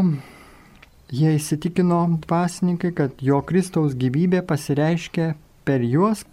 jie 1.16 1.36
įsitikino 1.38 2.02
dvasininkai, 2.26 2.92
kad 2.96 3.24
jo 3.24 3.40
Kristaus 3.48 3.96
gyvybė 4.00 4.44
pasireiškia 4.48 5.32
per 5.68 5.86
juos 5.86 6.26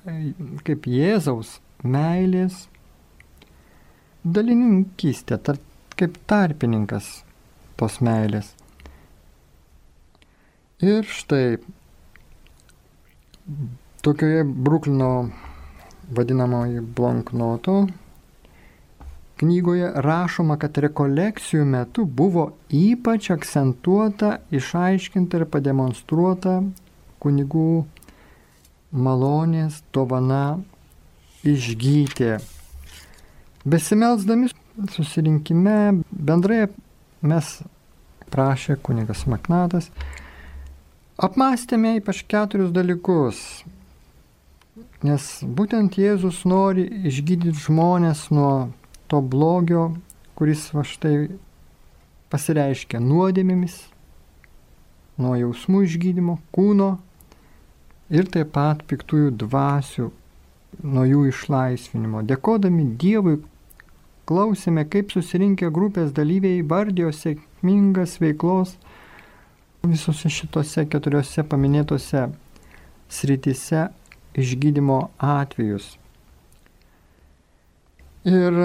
kaip 0.66 0.88
Jėzaus 0.90 1.60
meilės 1.86 2.64
dalininkystė, 4.26 5.38
tar, 5.38 5.60
kaip 5.94 6.18
tarpininkas 6.26 7.20
tos 7.78 8.00
meilės. 8.02 8.50
Ir 10.82 11.06
štai 11.08 11.58
tokioje 14.06 14.44
Bruklino 14.44 15.28
vadinamoji 16.14 16.80
blanknoto 16.80 17.80
knygoje 19.36 19.90
rašoma, 20.00 20.56
kad 20.62 20.78
rekolekcijų 20.78 21.64
metu 21.68 22.06
buvo 22.06 22.46
ypač 22.72 23.32
akcentuota, 23.34 24.38
išaiškinta 24.54 25.42
ir 25.42 25.46
pademonstruota 25.50 26.60
kunigų 27.20 27.84
malonės 28.94 29.82
dovana 29.92 30.60
išgyti. 31.44 32.36
Besimelsdami 33.66 34.52
susirinkime 34.94 35.78
bendrai 36.10 36.66
mes 37.26 37.56
prašė 38.30 38.78
kunigas 38.82 39.26
Maknatas, 39.30 39.90
apmastėme 41.18 41.96
ypač 41.98 42.22
keturius 42.30 42.70
dalykus, 42.75 43.42
nes 45.05 45.25
būtent 45.43 45.99
Jėzus 46.00 46.45
nori 46.49 46.87
išgydyti 47.09 47.57
žmonės 47.67 48.29
nuo 48.33 48.71
to 49.11 49.21
blogio, 49.21 49.91
kuris 50.38 50.69
va 50.73 50.85
štai 50.87 51.29
pasireiškia 52.33 53.00
nuodėmėmis, 53.00 53.76
nuo 55.21 55.35
jausmų 55.37 55.83
išgydymo, 55.87 56.38
kūno 56.53 56.97
ir 58.12 58.31
taip 58.33 58.53
pat 58.57 58.85
piktųjų 58.88 59.35
dvasių, 59.43 60.09
nuo 60.85 61.05
jų 61.09 61.26
išlaisvinimo. 61.31 62.23
Dėkodami 62.26 62.88
Dievui 63.00 63.38
klausėme, 64.29 64.85
kaip 64.91 65.15
susirinkę 65.15 65.71
grupės 65.73 66.12
dalyviai 66.17 66.65
vardėjo 66.67 67.12
sėkmingas 67.15 68.19
veiklos 68.23 68.76
visose 69.87 70.31
šitose 70.33 70.83
keturiose 70.91 71.45
paminėtose 71.47 72.26
srityse 73.12 73.87
išgydymo 74.37 74.99
atvejus. 75.19 75.97
Ir 78.26 78.58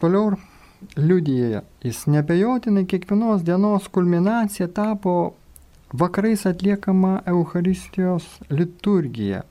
toliau 0.00 0.36
liudyje 0.96 1.62
jis 1.84 2.06
nebejotinai 2.06 2.86
kiekvienos 2.88 3.44
dienos 3.44 3.88
kulminacija 3.92 4.68
tapo 4.68 5.34
vakarais 5.92 6.46
atliekama 6.46 7.20
Euharistijos 7.26 8.40
liturgija. 8.50 9.42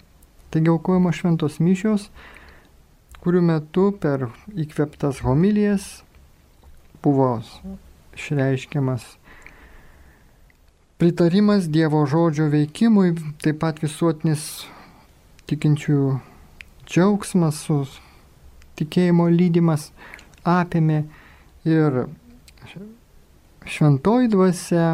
Taigi 0.50 0.72
aukojama 0.74 1.14
šventos 1.14 1.60
mišios 1.62 2.10
kurių 3.24 3.42
metu 3.44 3.90
per 4.00 4.30
įkveptas 4.56 5.20
homilijas 5.26 5.88
buvo 7.04 7.40
išreiškiamas 8.16 9.06
pritarimas 11.00 11.68
Dievo 11.72 12.04
žodžio 12.08 12.50
veikimui, 12.52 13.14
taip 13.44 13.62
pat 13.64 13.80
visuotinis 13.84 14.46
tikinčiųjų 15.50 16.14
džiaugsmas, 16.90 17.64
su 17.66 17.84
tikėjimo 18.80 19.28
lydimas 19.34 19.90
apėmė 20.48 21.04
ir 21.68 22.04
šventoji 23.70 24.32
dvasia 24.34 24.86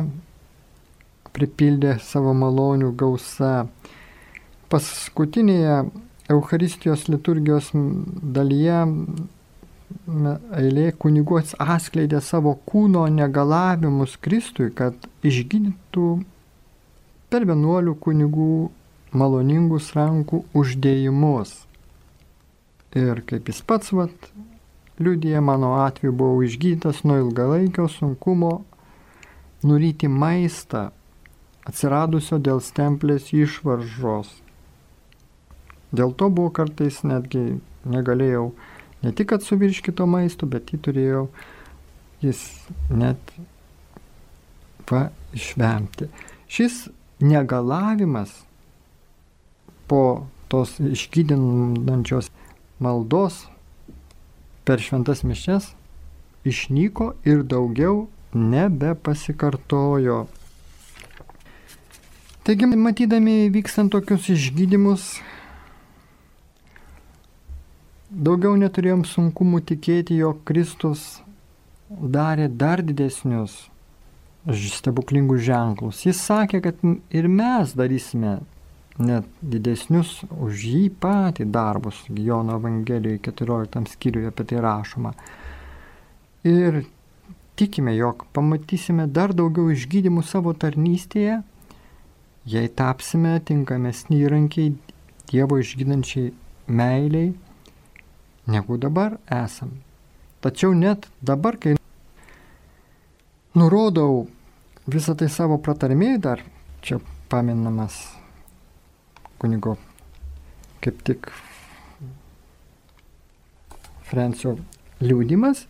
pripildė 1.36 1.98
savo 2.04 2.34
malonių 2.38 2.92
gausa. 2.98 3.68
Paskutinėje 4.72 5.84
Eucharistijos 6.32 7.06
liturgijos 7.12 7.70
dalyje 8.36 8.80
eilė 10.58 10.88
kunigų 10.98 11.42
atskleidė 11.62 12.22
savo 12.26 12.56
kūno 12.66 13.06
negalavimus 13.14 14.16
Kristui, 14.22 14.72
kad 14.74 14.98
išgydytų 15.26 16.08
per 17.30 17.46
vienuolių 17.46 17.94
kunigų 18.02 18.50
maloningus 19.16 19.94
rankų 19.96 20.44
uždėjimus. 20.56 21.56
Ir 22.96 23.24
kaip 23.28 23.52
jis 23.52 23.60
pats 23.68 23.92
vat, 23.96 24.30
liudija, 25.00 25.42
mano 25.44 25.74
atveju 25.82 26.16
buvau 26.16 26.46
išgydytas 26.48 27.04
nuo 27.08 27.20
ilgalaikio 27.24 27.90
sunkumo 27.92 28.54
nuryti 29.66 30.08
maistą, 30.08 30.90
atsiradusio 31.68 32.40
dėl 32.40 32.62
stemplės 32.64 33.34
išvaržos 33.36 34.36
Dėl 35.96 36.14
to 36.18 36.30
buvo 36.34 36.52
kartais 36.56 37.04
netgi 37.06 37.60
negalėjau 37.88 38.50
ne 39.04 39.12
tik 39.16 39.30
kad 39.32 39.46
suvirškito 39.46 40.08
maisto, 40.10 40.48
bet 40.50 40.74
jį 40.74 40.80
turėjau 40.88 41.26
jis 42.24 42.42
net 42.90 43.36
va 44.90 45.08
išvemti. 45.36 46.10
Šis 46.52 46.88
negalavimas 47.22 48.34
po 49.88 50.28
tos 50.52 50.78
išgydinančios 50.80 52.32
maldos 52.80 53.46
per 54.66 54.82
šventas 54.82 55.24
mišes 55.24 55.74
išnyko 56.46 57.14
ir 57.26 57.44
daugiau 57.44 58.08
nebepasikartojo. 58.34 60.26
Taigi, 62.46 62.68
matydami 62.78 63.48
vykstant 63.50 63.90
tokius 63.96 64.28
išgydymus, 64.30 65.16
Daugiau 68.16 68.54
neturėjom 68.56 69.02
sunkumų 69.04 69.60
tikėti, 69.68 70.16
jog 70.22 70.38
Kristus 70.48 71.02
darė 71.90 72.46
dar 72.48 72.80
didesnius 72.80 73.66
stebuklingus 74.48 75.42
ženklus. 75.44 76.04
Jis 76.06 76.22
sakė, 76.24 76.62
kad 76.64 76.80
ir 77.10 77.28
mes 77.28 77.74
darysime 77.76 78.38
net 78.98 79.28
didesnius 79.42 80.22
už 80.30 80.66
jį 80.70 80.84
patį 81.02 81.48
darbus. 81.52 81.98
Jono 82.10 82.60
Evangelijoje 82.60 83.20
14 83.28 83.92
skyriuje 83.92 84.32
apie 84.32 84.46
tai 84.48 84.62
rašoma. 84.64 85.12
Ir 86.48 86.86
tikime, 87.60 87.96
jog 87.96 88.26
pamatysime 88.36 89.08
dar 89.12 89.34
daugiau 89.34 89.72
išgydymų 89.74 90.24
savo 90.24 90.54
tarnystėje, 90.54 91.42
jei 92.46 92.70
tapsime 92.70 93.40
tinkamesni 93.44 94.22
įrankiai 94.24 94.76
Dievo 95.26 95.58
išgydančiai 95.58 96.30
meiliai 96.70 97.32
negu 98.46 98.78
dabar 98.78 99.18
esam. 99.34 99.72
Tačiau 100.46 100.76
net 100.78 101.08
dabar, 101.26 101.58
kai 101.58 101.74
nurodau 103.58 104.28
visą 104.86 105.16
tai 105.18 105.32
savo 105.34 105.58
pratarmėje, 105.58 106.20
dar 106.22 106.44
čia 106.86 107.00
paminamas 107.32 107.98
kunigo 109.42 109.76
kaip 110.86 111.02
tik 111.08 111.32
Francio 114.06 114.54
liūdimas, 115.02 115.64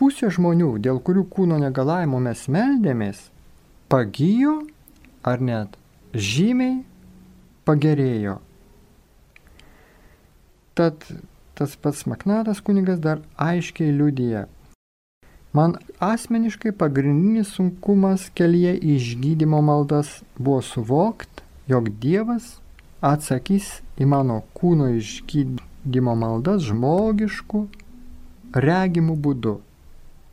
pusė 0.00 0.30
žmonių, 0.32 0.76
dėl 0.80 1.02
kurių 1.04 1.26
kūno 1.32 1.58
negalavimo 1.60 2.20
mes 2.24 2.46
meldėmės, 2.52 3.26
pagijo 3.92 4.62
ar 5.26 5.44
net 5.44 5.76
žymiai 6.16 6.80
pagerėjo. 7.68 8.38
Tad 10.76 11.04
tas 11.56 11.76
pats 11.80 12.04
Maknatas 12.08 12.60
kunigas 12.64 13.00
dar 13.04 13.20
aiškiai 13.40 13.92
liudyja. 13.96 14.46
Man 15.56 15.76
asmeniškai 16.04 16.72
pagrindinis 16.76 17.54
sunkumas 17.56 18.30
kelyje 18.36 18.74
išgydymo 18.96 19.62
maldas 19.64 20.18
buvo 20.36 20.60
suvokti, 20.64 21.35
jog 21.70 21.90
Dievas 22.02 22.56
atsakys 23.04 23.80
į 23.98 24.06
mano 24.10 24.42
kūno 24.56 24.88
išgydymo 24.96 26.14
maldas 26.18 26.64
žmogišku, 26.68 27.66
regimų 28.54 29.16
būdu. 29.22 29.58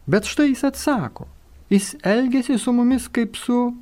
Bet 0.07 0.27
štai 0.27 0.49
jis 0.51 0.63
atsako, 0.67 1.27
jis 1.71 1.93
elgesi 2.03 2.57
su 2.59 2.73
mumis 2.75 3.07
kaip 3.07 3.37
su 3.39 3.73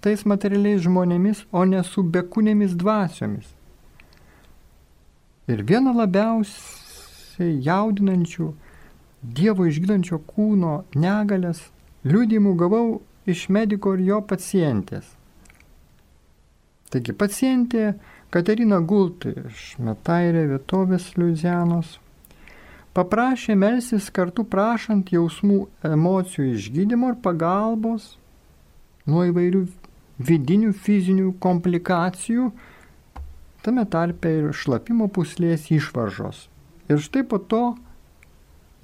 tais 0.00 0.24
materialiais 0.24 0.80
žmonėmis, 0.84 1.44
o 1.52 1.64
ne 1.68 1.82
su 1.84 2.02
bekūnėmis 2.02 2.76
dvasiomis. 2.80 3.48
Ir 5.50 5.64
viena 5.66 5.92
labiausiai 5.96 7.56
jaudinančių 7.66 8.52
Dievo 9.20 9.66
išgydančio 9.68 10.16
kūno 10.24 10.78
negalės 10.96 11.66
liūdimų 12.08 12.54
gavau 12.56 13.00
iš 13.28 13.50
mediko 13.52 13.92
ir 13.92 14.06
jo 14.06 14.20
pacientės. 14.24 15.04
Taigi 16.90 17.14
pacientė 17.14 17.92
Katerina 18.34 18.80
Gult 18.82 19.26
iš 19.30 19.74
Metairė 19.78 20.46
vietovės 20.50 21.12
Liuzianos 21.18 21.98
paprašė 22.96 23.54
melsis 23.58 24.08
kartu 24.14 24.44
prašant 24.44 25.12
jausmų 25.14 25.60
emocijų 25.86 26.56
išgydymo 26.56 27.12
ir 27.12 27.20
pagalbos 27.22 28.16
nuo 29.06 29.24
įvairių 29.28 29.62
vidinių 30.20 30.72
fizinių 30.76 31.30
komplikacijų, 31.40 32.50
tame 33.64 33.84
tarpe 33.88 34.32
ir 34.40 34.50
šlapimo 34.56 35.08
puslės 35.08 35.70
išvaržos. 35.72 36.48
Ir 36.90 37.00
štai 37.00 37.22
po 37.28 37.38
to 37.38 37.62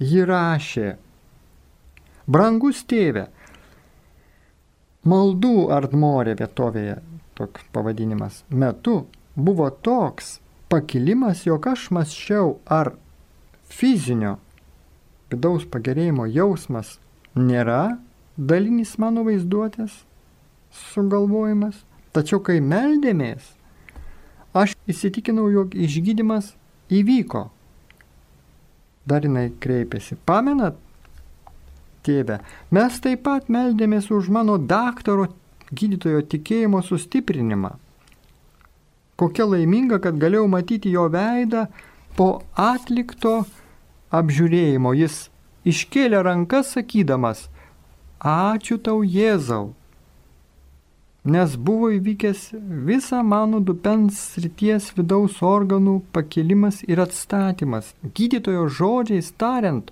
ji 0.01 0.23
rašė, 0.25 0.95
brangus 2.25 2.83
tėve, 2.87 3.27
maldų 5.07 5.69
Ardmorė 5.77 6.35
vietovėje, 6.39 6.97
toks 7.37 7.63
pavadinimas, 7.75 8.41
metu 8.49 9.05
buvo 9.35 9.69
toks 9.69 10.37
pakilimas, 10.69 11.45
jog 11.45 11.67
aš 11.71 11.87
mąsčiau, 11.95 12.57
ar 12.65 12.91
fizinio 13.69 14.37
vidaus 15.31 15.67
pagerėjimo 15.69 16.27
jausmas 16.31 16.97
nėra 17.37 17.97
dalinis 18.37 18.95
mano 19.01 19.25
vaizduotės 19.27 20.03
sugalvojimas. 20.91 21.83
Tačiau 22.15 22.39
kai 22.41 22.57
meldėmės, 22.63 23.43
aš 24.57 24.73
įsitikinau, 24.89 25.49
jog 25.53 25.75
išgydymas 25.77 26.55
įvyko 26.89 27.47
dar 29.07 29.23
jinai 29.23 29.49
kreipėsi. 29.63 30.17
Pamenat, 30.27 30.77
tėve, 32.03 32.39
mes 32.75 33.01
taip 33.03 33.23
pat 33.27 33.51
meldėmės 33.51 34.09
už 34.11 34.31
mano 34.33 34.57
daktaro 34.59 35.29
gydytojo 35.71 36.23
tikėjimo 36.31 36.81
sustiprinimą. 36.85 37.73
Kokia 39.17 39.47
laiminga, 39.49 39.97
kad 39.99 40.19
galėjau 40.21 40.45
matyti 40.51 40.91
jo 40.93 41.07
veidą 41.09 41.65
po 42.17 42.43
atlikto 42.53 43.39
apžiūrėjimo. 44.13 44.93
Jis 44.97 45.27
iškėlė 45.67 46.21
rankas 46.27 46.75
sakydamas, 46.75 47.47
ačiū 48.21 48.77
tau 48.81 49.01
Jėzau, 49.01 49.73
nes 51.27 51.55
buvo 51.57 51.89
įvykęs 51.97 52.51
visa 52.87 53.23
mano 53.23 53.59
dupens 53.59 54.21
srities 54.35 54.93
vidaus 54.95 55.41
organų 55.43 55.99
pakilimas 56.15 56.83
ir 56.87 57.01
atstatymas. 57.03 57.91
Gydytojo 58.15 58.69
žodžiais 58.79 59.33
tariant, 59.35 59.91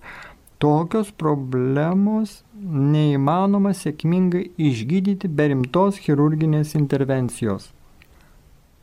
tokios 0.62 1.12
problemos 1.12 2.41
neįmanoma 2.56 3.74
sėkmingai 3.76 4.48
išgydyti 4.70 5.30
be 5.30 5.50
rimtos 5.52 6.00
chirurginės 6.04 6.76
intervencijos. 6.80 7.70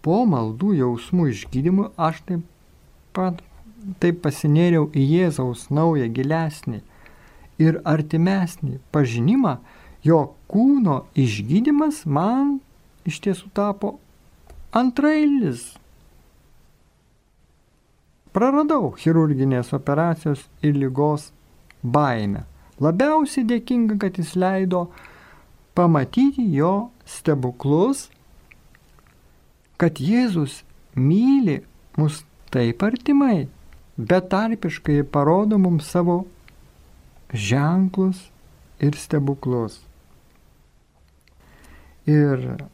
Po 0.03 0.23
maldų 0.27 0.75
jausmų 0.81 1.29
išgydymų 1.33 1.91
aš 2.09 2.23
taip 2.29 2.47
pat 3.17 3.43
taip 4.03 4.23
pasinėriau 4.25 4.89
į 4.95 5.05
Jėzaus 5.17 5.69
naują 5.75 6.09
gilesnį 6.15 6.83
ir 7.63 7.79
artimesnį 7.89 8.79
pažinimą, 8.95 9.57
jo 10.07 10.23
kūno 10.51 11.03
išgydymas 11.19 12.05
man 12.07 12.59
iš 13.09 13.21
tiesų 13.27 13.51
tapo 13.55 13.97
antrailis. 14.75 15.73
Praradau 18.33 18.95
chirurginės 18.97 19.75
operacijos 19.77 20.47
ir 20.65 20.79
lygos 20.79 21.31
baimę. 21.83 22.45
Labiausiai 22.83 23.47
dėkinga, 23.47 23.99
kad 24.03 24.19
jis 24.19 24.35
leido 24.39 24.87
pamatyti 25.77 26.45
jo 26.57 26.91
stebuklus, 27.07 28.09
kad 29.79 30.01
Jėzus 30.03 30.63
myli 30.95 31.61
mus 31.99 32.23
taip 32.53 32.83
artimai, 32.87 33.49
betarpiškai 33.99 35.03
parodo 35.15 35.59
mums 35.59 35.89
savo 35.93 36.23
ženklus 37.33 38.29
ir 38.83 38.99
stebuklus. 38.99 39.81
Ir 42.07 42.67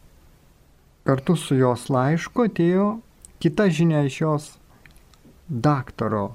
kartu 1.05 1.37
su 1.37 1.57
jos 1.59 1.89
laišku 1.93 2.49
atėjo 2.49 2.89
kita 3.45 3.69
žinia 3.73 4.03
iš 4.09 4.21
jos 4.23 4.47
daktaro 5.49 6.31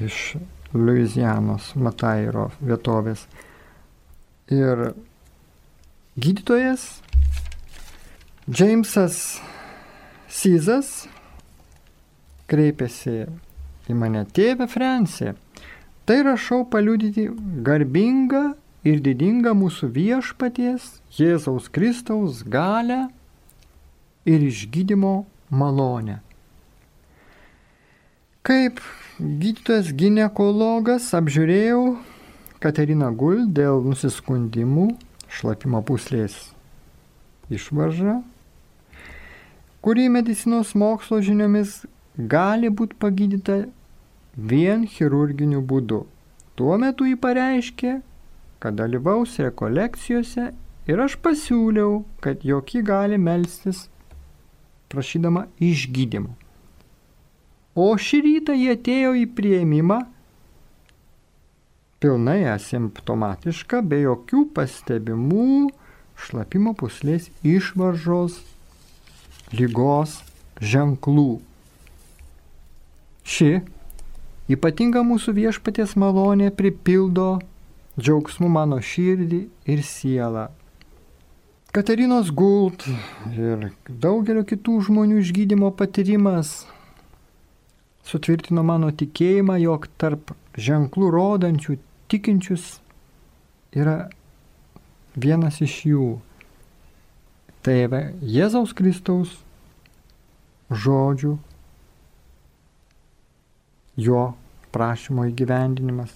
iš 0.00 0.36
Louisianos 0.74 1.72
Matairo 1.76 2.50
vietovės. 2.60 3.24
Ir 4.52 4.90
gydytojas 6.20 6.86
Džeimsas 8.48 9.38
Syzas 10.28 11.08
kreipėsi 12.48 13.26
į 13.88 13.96
mane 13.96 14.24
tėvę 14.36 14.68
Fransį. 14.68 15.34
Tai 16.08 16.18
rašau 16.24 16.62
paliudyti 16.72 17.26
garbingą 17.64 18.54
ir 18.88 19.02
didinga 19.04 19.52
mūsų 19.56 19.90
viešpaties 19.92 20.94
Jėzaus 21.18 21.68
Kristaus 21.72 22.40
galę 22.44 23.06
ir 24.28 24.44
išgydymo 24.48 25.26
malonę. 25.50 26.20
Kaip 28.48 28.78
gydytojas 29.20 29.90
gynekologas 29.92 31.10
apžiūrėjau 31.18 31.98
Kateriną 32.64 33.10
Gul 33.12 33.42
dėl 33.52 33.82
nusiskundimų 33.84 34.86
šlapimo 35.28 35.82
puslės 35.84 36.38
išvarža, 37.52 38.14
kuri 39.84 40.08
medicinos 40.16 40.72
mokslo 40.72 41.20
žiniomis 41.28 41.82
gali 42.16 42.72
būti 42.72 42.96
pagydyta 43.04 43.58
vien 44.54 44.88
chirurginiu 44.96 45.60
būdu. 45.60 46.00
Tuo 46.56 46.80
metu 46.80 47.04
jį 47.04 47.20
pareiškė, 47.20 47.94
kad 48.64 48.80
dalyvaus 48.80 49.36
rekolekcijose 49.44 50.48
ir 50.88 51.06
aš 51.10 51.20
pasiūliau, 51.20 52.00
kad 52.24 52.48
jokie 52.48 52.80
gali 52.80 53.20
melstis 53.20 53.90
prašydama 54.88 55.50
išgydymo. 55.60 56.32
O 57.78 57.88
šį 57.94 58.18
rytą 58.24 58.56
jie 58.58 58.72
atėjo 58.74 59.12
į 59.22 59.26
prieimimą 59.38 59.98
pilnai 62.02 62.44
asimptomatiška, 62.52 63.82
be 63.82 64.00
jokių 64.04 64.44
pastebimų 64.54 65.68
šlapimo 66.18 66.74
puslės 66.78 67.28
išvaržos 67.46 68.38
lygos 69.54 70.18
ženklų. 70.62 71.40
Ši 73.28 73.50
ypatinga 74.54 75.04
mūsų 75.06 75.34
viešpaties 75.36 75.94
malonė 76.00 76.50
pripildo 76.54 77.36
džiaugsmu 77.98 78.48
mano 78.50 78.78
širdį 78.82 79.42
ir 79.68 79.84
sielą. 79.84 80.48
Katarinos 81.74 82.30
Gult 82.32 82.86
ir 83.34 83.68
daugelio 83.86 84.42
kitų 84.48 84.78
žmonių 84.88 85.20
išgydymo 85.20 85.68
patyrimas 85.76 86.62
sutvirtino 88.08 88.64
mano 88.64 88.90
tikėjimą, 88.90 89.58
jog 89.60 89.88
tarp 90.00 90.32
ženklų 90.58 91.10
rodančių 91.12 91.76
tikinčius 92.08 92.78
yra 93.76 94.08
vienas 95.18 95.60
iš 95.64 95.76
jų. 95.90 96.08
Tai 97.62 97.74
Jėzaus 98.24 98.72
Kristaus 98.72 99.34
žodžių, 100.70 101.34
jo 103.98 104.22
prašymo 104.72 105.26
įgyvendinimas. 105.28 106.14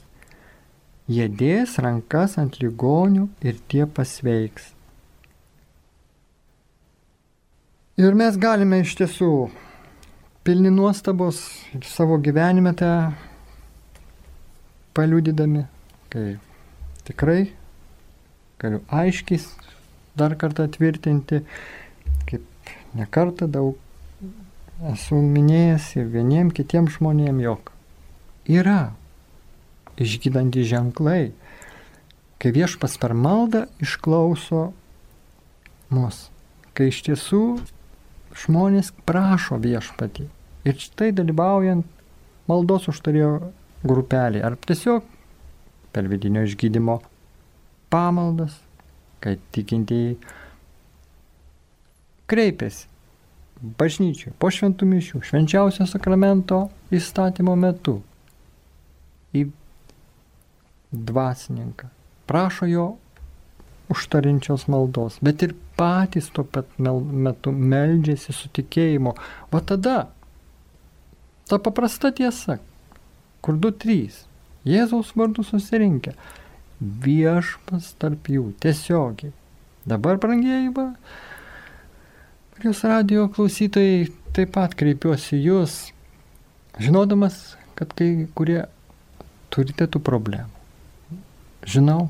Jie 1.12 1.26
dės 1.28 1.74
rankas 1.82 2.38
ant 2.40 2.60
ligonių 2.62 3.26
ir 3.42 3.58
tie 3.68 3.84
pasveiks. 3.90 4.70
Ir 8.00 8.14
mes 8.16 8.38
galime 8.40 8.80
iš 8.84 8.94
tiesų 9.02 9.32
pilni 10.44 10.70
nuostabos 10.70 11.38
savo 11.86 12.18
gyvenime 12.18 12.72
tą 12.74 13.12
paliudydami, 14.94 15.66
kai 16.10 16.36
tikrai 17.06 17.52
galiu 18.58 18.80
aiškiai 18.90 19.38
dar 20.18 20.34
kartą 20.36 20.66
tvirtinti, 20.74 21.44
kaip 22.26 22.72
nekartą 22.98 23.46
daug 23.46 23.78
esu 24.92 25.20
minėjęs 25.22 25.86
ir 26.00 26.10
vieniem 26.10 26.50
kitiem 26.50 26.88
žmonėm, 26.90 27.38
jog 27.44 27.70
yra 28.50 28.92
išgydantys 30.02 30.66
ženklai, 30.72 31.30
kai 32.42 32.50
viešpas 32.50 32.98
per 32.98 33.14
maldą 33.14 33.68
išklauso 33.82 34.72
mus, 35.94 36.24
kai 36.74 36.90
iš 36.90 36.98
tiesų 37.06 37.44
žmonės 38.38 38.92
prašo 39.06 39.58
viešpatį. 39.62 40.28
Ir 40.68 40.78
štai 40.78 41.10
dalyvaujant 41.16 41.86
maldos 42.50 42.88
užtarėjo 42.92 43.32
grupelį 43.82 44.42
ar 44.46 44.56
tiesiog 44.62 45.06
per 45.92 46.08
vidinio 46.08 46.44
išgydymo 46.46 47.00
pamaldas, 47.92 48.54
kai 49.20 49.36
tikintieji 49.52 50.16
kreipiasi 52.30 52.88
bažnyčiai 53.78 54.32
po 54.42 54.50
šventų 54.50 54.88
mišių, 54.90 55.20
švenčiausio 55.28 55.86
sakramento 55.86 56.64
įstatymo 56.94 57.54
metu 57.58 58.00
į 59.36 59.44
dvasininką, 60.92 61.90
prašo 62.26 62.66
jo 62.70 62.86
užtarinčios 63.92 64.66
maldos, 64.72 65.18
bet 65.24 65.44
ir 65.46 65.54
patys 65.78 66.30
tuo 66.34 66.44
pat 66.44 66.68
metu 66.78 67.52
meldžiasi 67.52 68.34
su 68.36 68.50
tikėjimu. 68.58 69.14
Va 69.52 69.62
tada 69.68 69.96
ta 71.50 71.58
paprasta 71.58 72.12
tiesa, 72.12 72.58
kur 73.44 73.58
du 73.60 73.72
trys 73.72 74.24
Jėzaus 74.68 75.08
vardu 75.18 75.42
susirinkę, 75.42 76.12
viešpas 76.80 77.96
tarp 77.98 78.28
jų 78.30 78.52
tiesiogiai. 78.62 79.32
Dabar, 79.90 80.20
brangieji, 80.22 80.68
va, 80.76 80.92
Jūs 82.62 82.84
radio 82.86 83.24
klausytojai 83.26 84.04
taip 84.36 84.52
pat 84.54 84.76
kreipiuosi 84.78 85.34
jūs, 85.42 85.72
žinodamas, 86.78 87.56
kad 87.74 87.90
kai 87.98 88.28
kurie 88.38 88.60
turite 89.50 89.88
tų 89.90 89.98
problemų. 90.06 90.46
Žinau, 91.66 92.04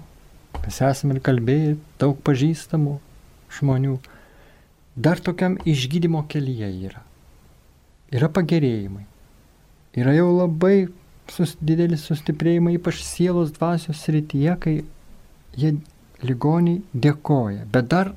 mes 0.65 0.81
esame 0.89 1.17
ir 1.17 1.23
kalbėję 1.27 1.77
daug 2.03 2.19
pažįstamų 2.27 2.99
žmonių. 3.59 3.97
Dar 4.97 5.21
tokiam 5.25 5.57
išgydymo 5.69 6.25
kelyje 6.29 6.69
yra. 6.89 7.03
Yra 8.13 8.29
pagerėjimai. 8.29 9.07
Yra 9.97 10.13
jau 10.17 10.29
labai 10.37 10.89
sus, 11.33 11.57
didelis 11.61 12.05
sustiprėjimai, 12.09 12.77
ypač 12.79 13.01
sielos 13.05 13.53
dvasios 13.57 14.03
srityje, 14.05 14.57
kai 14.61 14.75
jie 15.57 15.75
ligoniai 16.23 16.83
dėkoja. 16.93 17.67
Bet 17.73 17.89
dar 17.93 18.13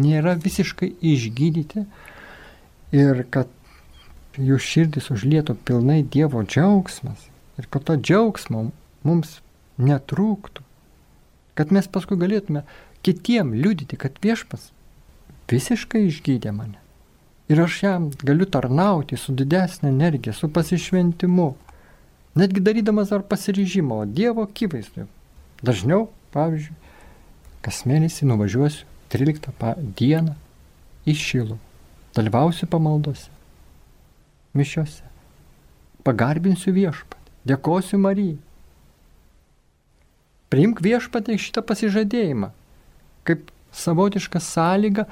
nėra 0.00 0.36
visiškai 0.40 0.92
išgydyti 1.12 1.84
ir 2.96 3.24
kad 3.32 3.50
jų 4.40 4.58
širdis 4.62 5.10
užlietų 5.12 5.56
pilnai 5.66 6.00
Dievo 6.06 6.42
džiaugsmas 6.46 7.26
ir 7.58 7.68
kad 7.70 7.86
to 7.88 7.96
džiaugsmo 7.98 8.68
mums 9.06 9.38
netrūktų, 9.80 10.62
kad 11.60 11.72
mes 11.76 11.88
paskui 11.92 12.16
galėtume 12.16 12.64
kitiem 13.04 13.52
liudyti, 13.52 13.98
kad 14.00 14.16
viešpas 14.24 14.70
visiškai 15.50 16.06
išgydė 16.08 16.54
mane. 16.56 16.78
Ir 17.50 17.60
aš 17.60 17.80
jam 17.82 18.06
galiu 18.24 18.46
tarnauti 18.46 19.18
su 19.18 19.34
didesnė 19.36 19.90
energija, 19.90 20.32
su 20.32 20.48
pasišventimu, 20.48 21.48
netgi 22.38 22.62
darydamas 22.64 23.12
ar 23.12 23.26
pasiryžimo, 23.26 24.04
Dievo 24.06 24.46
akivaizdu. 24.46 25.08
Dažniau, 25.66 26.06
pavyzdžiui, 26.32 26.76
kas 27.60 27.82
mėnesį 27.90 28.30
nuvažiuosiu 28.30 28.86
13 29.12 29.90
dieną 29.98 30.36
į 31.04 31.16
Šilų. 31.18 31.58
Dalyvausiu 32.16 32.70
pamaldose, 32.70 33.28
mišiose. 34.56 35.04
Pagarbinsiu 36.06 36.72
viešpatį, 36.72 37.34
dėkosiu 37.50 38.00
Marijai. 38.00 38.38
Priimk 40.50 40.82
viešpatį 40.82 41.38
šitą 41.38 41.62
pasižadėjimą, 41.66 42.50
kaip 43.28 43.52
savotišką 43.82 44.42
sąlygą, 44.42 45.04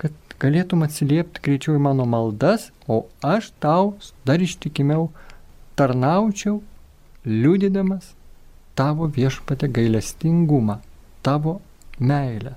kad 0.00 0.36
galėtum 0.40 0.86
atsiliepti 0.86 1.44
greičiau 1.44 1.76
į 1.76 1.82
mano 1.84 2.06
maldas, 2.08 2.70
o 2.88 3.04
aš 3.20 3.50
tau 3.60 3.98
dar 4.24 4.40
ištikimiau 4.40 5.10
tarnaučiau, 5.76 6.62
liudydamas 7.28 8.14
tavo 8.78 9.10
viešpatę 9.12 9.68
gailestingumą, 9.68 10.78
tavo 11.26 11.58
meilę 11.98 12.56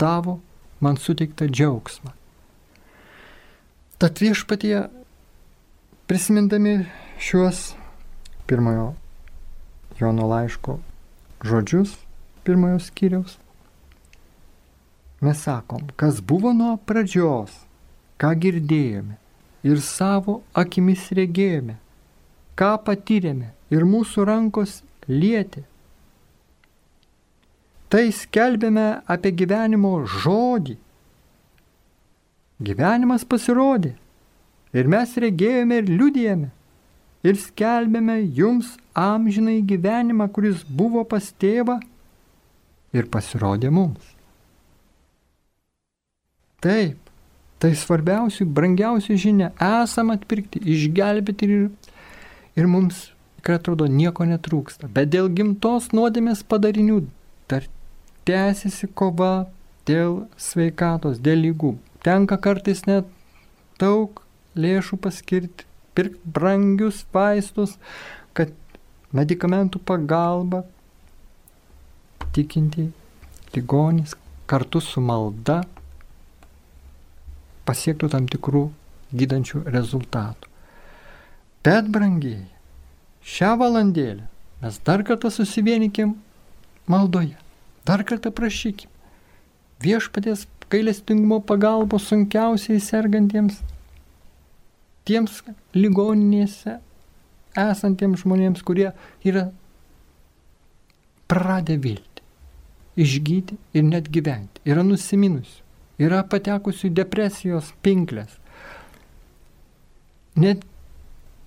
tavo 0.00 0.40
man 0.80 0.96
suteiktą 0.96 1.44
džiaugsmą. 1.52 2.14
Tad 4.00 4.16
viešpatie, 4.16 4.88
prisimindami 6.08 6.86
šiuos 7.20 7.74
pirmojo 8.48 8.94
Jono 10.00 10.24
laiško 10.30 10.78
žodžius, 11.44 11.94
pirmojo 12.44 12.80
skyriaus, 12.82 13.38
mes 15.20 15.40
sakom, 15.46 15.88
kas 16.00 16.20
buvo 16.20 16.52
nuo 16.56 16.76
pradžios, 16.88 17.52
ką 18.20 18.34
girdėjome 18.42 19.16
ir 19.66 19.82
savo 19.84 20.40
akimis 20.56 21.10
regėjome, 21.16 21.76
ką 22.56 22.76
patyrėme 22.86 23.52
ir 23.72 23.84
mūsų 23.88 24.24
rankos 24.28 24.80
lietė 25.08 25.66
Tai 27.90 28.06
skelbėme 28.14 29.02
apie 29.10 29.32
gyvenimo 29.34 29.96
žodį. 30.06 30.76
Gyvenimas 32.62 33.24
pasirodė. 33.26 33.96
Ir 34.70 34.86
mes 34.86 35.16
regėjome 35.24 35.80
ir 35.80 35.88
liudijame. 35.90 36.52
Ir 37.26 37.34
skelbėme 37.34 38.20
jums 38.38 38.76
amžinai 38.96 39.60
gyvenimą, 39.66 40.28
kuris 40.32 40.64
buvo 40.64 41.04
pas 41.08 41.30
tėvą 41.42 41.78
ir 42.96 43.06
pasirodė 43.10 43.70
mums. 43.74 44.16
Taip, 46.60 46.98
tai 47.60 47.72
svarbiausia, 47.78 48.44
brangiausia 48.44 49.16
žinia. 49.16 49.52
Esam 49.56 50.12
atpirkti, 50.12 50.60
išgelbėti 50.60 51.48
ir, 51.48 51.70
ir 52.58 52.68
mums, 52.68 53.06
kad 53.40 53.62
atrodo, 53.62 53.86
nieko 53.88 54.26
netrūksta. 54.28 54.90
Bet 54.92 55.12
dėl 55.14 55.30
gimtos 55.32 55.88
nuodėmės 55.96 56.42
padarinių 56.44 57.00
dar 57.48 57.64
tęsiasi 58.28 58.90
kova 58.92 59.48
dėl 59.88 60.26
sveikatos, 60.36 61.22
dėl 61.24 61.46
lygų. 61.46 61.74
Tenka 62.04 62.36
kartais 62.40 62.84
net 62.88 63.08
daug 63.80 64.20
lėšų 64.60 64.98
paskirti, 65.00 65.66
pirkti 65.96 66.32
brangius 66.36 67.02
vaistus, 67.14 67.76
medikamentų 69.16 69.80
pagalba 69.86 70.62
tikinti 72.34 72.90
ligonys 73.54 74.14
kartu 74.50 74.82
su 74.82 75.02
malda 75.02 75.60
pasiektų 77.66 78.10
tam 78.12 78.28
tikrų 78.30 78.68
gydančių 79.14 79.64
rezultatų. 79.70 80.48
Bet 81.66 81.90
brangiai, 81.92 82.46
šią 83.26 83.52
valandėlę 83.60 84.26
mes 84.62 84.78
dar 84.86 85.02
kartą 85.06 85.30
susivienikim 85.34 86.14
maldoje. 86.90 87.36
Dar 87.86 88.04
kartą 88.06 88.32
prašykim. 88.34 88.88
Viešpatės 89.80 90.46
gailestingumo 90.70 91.40
pagalbos 91.42 92.06
sunkiausiai 92.10 92.80
sergantiems, 92.84 93.58
tiems 95.08 95.40
ligoninėse 95.74 96.76
esantiems 97.58 98.22
žmonėms, 98.24 98.62
kurie 98.66 98.90
yra 99.26 99.48
praradę 101.30 101.76
viltį, 101.80 102.24
išgyti 103.00 103.58
ir 103.76 103.86
net 103.86 104.10
gyventi, 104.12 104.62
yra 104.66 104.84
nusiminusių, 104.86 105.62
yra 106.02 106.22
patekusių 106.26 106.88
į 106.90 106.94
depresijos 107.00 107.72
pinklės. 107.84 108.36
Net 110.40 110.62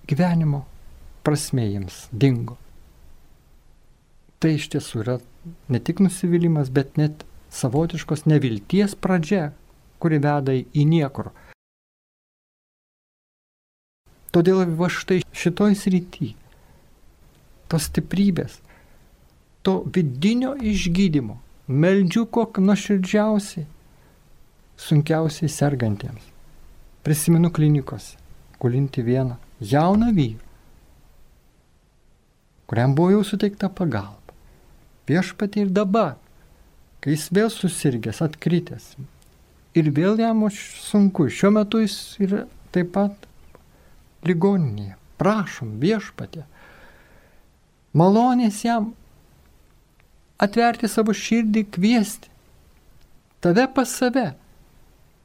gyvenimo 0.08 0.64
prasme 1.24 1.64
jiems 1.66 2.04
dingo. 2.12 2.58
Tai 4.40 4.52
iš 4.58 4.68
tiesų 4.74 5.00
yra 5.00 5.18
ne 5.72 5.80
tik 5.80 6.02
nusivylimas, 6.04 6.68
bet 6.68 6.98
net 7.00 7.24
savotiškos 7.54 8.26
nevilties 8.28 8.96
pradžia, 9.00 9.52
kuri 10.02 10.18
veda 10.20 10.52
į 10.52 10.84
niekur. 10.90 11.30
Todėl 14.34 14.64
va 14.74 14.88
štai 14.90 15.20
šitoj 15.30 15.76
srity, 15.78 16.32
tos 17.70 17.86
stiprybės, 17.86 18.58
to 19.62 19.76
vidinio 19.94 20.56
išgydymo, 20.58 21.38
meldžiu 21.70 22.26
kok 22.26 22.58
nuoširdžiausiai, 22.58 23.68
sunkiausiai 24.76 25.48
sergantiems. 25.48 26.32
Prisimenu 27.06 27.52
klinikose, 27.54 28.16
gulinti 28.58 29.04
vieną 29.06 29.36
jauną 29.60 30.10
vyrą. 30.16 30.44
kuriam 32.66 32.94
buvo 32.94 33.10
jau 33.10 33.24
suteikta 33.24 33.68
pagalba. 33.68 34.34
Viešpatė 35.06 35.66
ir 35.66 35.70
dabar, 35.70 36.16
kai 37.04 37.12
jis 37.12 37.28
vėl 37.30 37.50
susirgęs, 37.52 38.22
atkritęs, 38.24 38.94
ir 39.76 39.90
vėl 39.94 40.18
jam 40.18 40.40
sunku, 40.50 41.28
šiuo 41.28 41.52
metu 41.54 41.82
jis 41.84 42.16
yra 42.24 42.46
taip 42.72 42.90
pat 42.96 43.28
ligoninėje. 44.28 44.96
Prašom, 45.20 45.76
viešpatė, 45.78 46.42
malonės 47.94 48.64
jam 48.64 48.90
atverti 50.42 50.90
savo 50.90 51.14
širdį, 51.14 51.62
kviesti 51.76 52.32
tave 53.44 53.68
pas 53.74 53.88
save. 53.88 54.32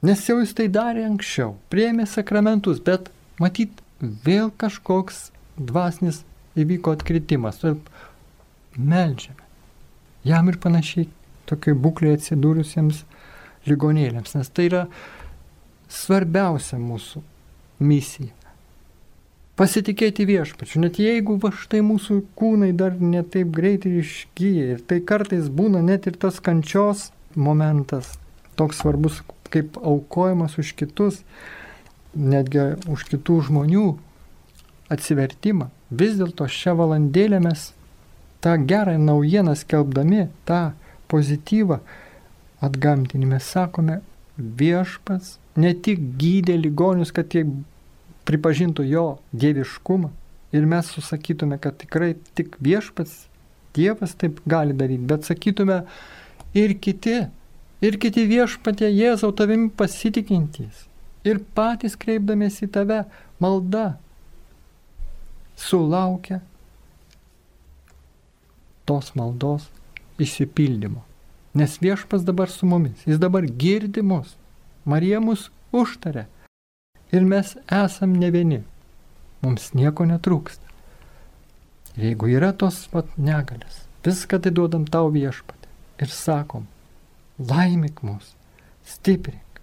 Nes 0.05 0.21
jau 0.29 0.37
jis 0.39 0.53
tai 0.55 0.69
darė 0.71 1.03
anksčiau, 1.09 1.57
prieėmė 1.71 2.05
sakramentus, 2.07 2.79
bet 2.79 3.09
matyt, 3.41 3.81
vėl 3.99 4.51
kažkoks 4.55 5.29
dvasinis 5.59 6.21
įvyko 6.59 6.93
atkritimas. 6.95 7.59
Meldžiame. 8.77 9.43
Jam 10.27 10.51
ir 10.51 10.59
panašiai 10.61 11.09
tokiai 11.49 11.75
būklėje 11.75 12.19
atsidūrusiems 12.19 13.03
ligonėlėms, 13.67 14.35
nes 14.37 14.51
tai 14.55 14.69
yra 14.69 14.83
svarbiausia 15.91 16.79
mūsų 16.79 17.23
misija. 17.83 18.38
Pasitikėti 19.59 20.23
viešpačiu, 20.23 20.79
net 20.79 21.01
jeigu 21.03 21.33
va 21.43 21.49
štai 21.51 21.81
mūsų 21.83 22.21
kūnai 22.39 22.69
dar 22.79 22.93
netaip 22.95 23.49
greitai 23.51 23.97
išgyja 23.99 24.75
ir 24.75 24.83
tai 24.87 25.01
kartais 25.03 25.49
būna 25.51 25.81
net 25.83 26.05
ir 26.07 26.15
tas 26.21 26.37
kančios 26.39 27.09
momentas, 27.35 28.13
toks 28.55 28.79
svarbus 28.79 29.17
kaip 29.51 29.75
aukojimas 29.81 30.55
už 30.61 30.71
kitus, 30.79 31.17
netgi 32.15 32.69
už 32.87 33.03
kitų 33.09 33.35
žmonių 33.49 33.83
atsivertimą. 34.95 35.67
Vis 35.91 36.15
dėlto 36.21 36.47
šią 36.47 36.77
valandėlę 36.79 37.41
mes 37.43 37.73
tą 38.39 38.55
gerą 38.63 38.95
naujieną 39.01 39.57
skelbdami, 39.59 40.29
tą 40.47 40.69
pozityvą 41.11 41.81
atgamtinį 42.63 43.33
mes 43.33 43.51
sakome, 43.57 43.99
viešpas 44.37 45.35
ne 45.59 45.73
tik 45.75 46.13
gydė 46.21 46.55
ligonius, 46.63 47.11
kad 47.11 47.35
jie 47.35 47.43
pripažintų 48.27 48.85
jo 48.89 49.05
dieviškumą 49.31 50.11
ir 50.55 50.65
mes 50.65 50.89
susakytume, 50.91 51.59
kad 51.61 51.77
tikrai 51.77 52.15
tik 52.35 52.57
viešpats 52.63 53.25
Dievas 53.77 54.15
taip 54.17 54.39
gali 54.49 54.73
daryti, 54.73 55.05
bet 55.05 55.27
sakytume 55.27 55.83
ir 56.57 56.71
kiti, 56.81 57.19
ir 57.85 57.97
kiti 58.01 58.25
viešpatė 58.25 58.89
Jėzau 58.89 59.29
tavimi 59.37 59.69
pasitikintys. 59.69 60.87
Ir 61.27 61.37
patys 61.55 61.93
kreipdamėsi 61.99 62.65
į 62.65 62.71
tave 62.73 63.03
malda 63.43 63.99
sulaukia 65.59 66.39
tos 68.89 69.13
maldos 69.13 69.67
išsipildymo. 70.17 71.03
Nes 71.53 71.77
viešpas 71.81 72.25
dabar 72.25 72.49
su 72.49 72.65
mumis, 72.65 73.05
jis 73.05 73.21
dabar 73.21 73.45
girdi 73.45 74.01
mus, 74.01 74.33
Marija 74.85 75.21
mus 75.21 75.49
užtarė 75.69 76.25
ir 77.11 77.25
mes 77.25 77.55
esam 77.71 78.13
ne 78.13 78.31
vieni, 78.33 78.61
mums 79.41 79.71
nieko 79.77 80.05
netrūksta. 80.09 80.65
Ir 81.97 82.11
jeigu 82.11 82.29
yra 82.31 82.51
tos 82.53 82.83
vat 82.93 83.09
negalės, 83.17 83.83
viską 84.05 84.39
tai 84.43 84.53
duodam 84.55 84.85
tau 84.87 85.09
viešpatį 85.13 86.05
ir 86.05 86.13
sakom, 86.13 86.67
laimik 87.39 88.03
mus, 88.05 88.35
stiprink, 88.87 89.61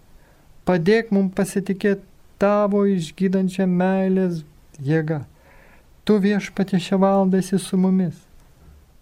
padėk 0.69 1.13
mums 1.15 1.35
pasitikėti 1.39 2.05
tavo 2.43 2.85
išgydančią 2.91 3.67
meilės 3.71 4.43
jėgą. 4.83 5.23
Tu 6.07 6.19
viešpatė 6.23 6.79
šią 6.83 7.01
valandą 7.03 7.41
esi 7.43 7.59
su 7.59 7.79
mumis. 7.81 8.19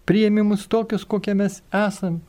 Priemi 0.05 0.45
mus 0.45 0.65
tokius, 0.69 1.05
kokie 1.05 1.35
mes 1.37 1.59
esam. 1.73 2.21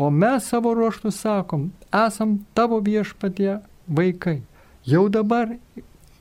O 0.00 0.08
mes 0.10 0.46
savo 0.48 0.72
ruoštų 0.76 1.12
sakom, 1.12 1.68
esam 1.92 2.38
tavo 2.56 2.80
viešpatie 2.84 3.58
vaikai. 3.86 4.40
Jau 4.88 5.08
dabar 5.12 5.52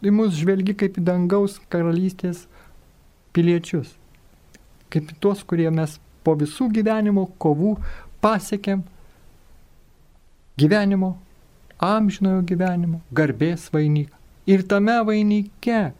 į 0.03 0.11
mus 0.11 0.35
žvelgi 0.39 0.75
kaip 0.79 0.99
į 0.99 1.05
dangaus 1.07 1.57
karalystės 1.71 2.45
piliečius. 3.35 3.93
Kaip 4.91 5.11
į 5.13 5.17
tuos, 5.21 5.43
kurie 5.47 5.69
mes 5.71 5.97
po 6.25 6.35
visų 6.39 6.69
gyvenimo 6.73 7.27
kovų 7.39 7.77
pasiekėm 8.23 8.83
gyvenimo, 10.59 11.13
amžinojo 11.79 12.43
gyvenimo, 12.47 12.99
garbės 13.15 13.69
vainiką. 13.71 14.15
Ir 14.49 14.65
tame 14.67 14.97
vainike 15.05 15.91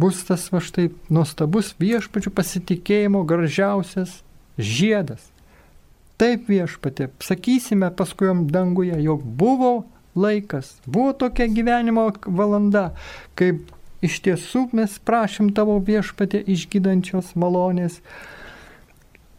bus 0.00 0.22
tas 0.28 0.46
va 0.52 0.60
štai 0.62 0.90
nuostabus 1.12 1.72
viešpačių 1.80 2.32
pasitikėjimo 2.36 3.24
gražiausias 3.28 4.20
žiedas. 4.60 5.24
Taip 6.20 6.50
viešpatė, 6.52 7.08
sakysime 7.24 7.88
paskui 7.96 8.28
jam 8.28 8.44
danguje, 8.52 8.98
jog 9.00 9.24
buvo 9.24 9.72
laikas, 10.24 10.74
buvo 10.86 11.12
tokia 11.24 11.48
gyvenimo 11.50 12.08
valanda, 12.26 12.90
kaip 13.38 13.70
iš 14.04 14.20
tiesų 14.24 14.66
mes 14.76 14.98
prašym 15.04 15.52
tavo 15.56 15.78
viešpatė 15.84 16.42
išgydančios 16.54 17.34
malonės 17.40 18.00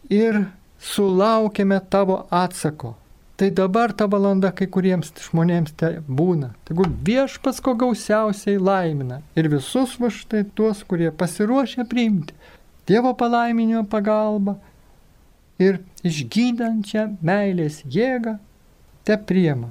ir 0.09 0.43
sulaukėme 0.81 1.79
tavo 1.89 2.25
atsako. 2.29 2.95
Tai 3.41 3.47
dabar 3.57 3.89
ta 3.97 4.05
valanda 4.05 4.51
kai 4.53 4.67
kuriems 4.69 5.09
žmonėms 5.17 5.73
te 5.73 5.95
būna. 6.05 6.51
Tegul 6.67 6.91
viešpas 7.07 7.57
ko 7.65 7.73
gausiausiai 7.73 8.59
laimina 8.61 9.23
ir 9.33 9.49
visus 9.49 9.95
va 10.01 10.11
štai 10.13 10.43
tuos, 10.53 10.83
kurie 10.85 11.09
pasiruošę 11.09 11.87
priimti 11.89 12.37
Dievo 12.91 13.13
palaiminio 13.17 13.83
pagalbą 13.89 14.55
ir 15.61 15.77
išgydančią 16.05 17.05
meilės 17.21 17.81
jėgą 17.85 18.37
te 19.05 19.17
priema. 19.29 19.69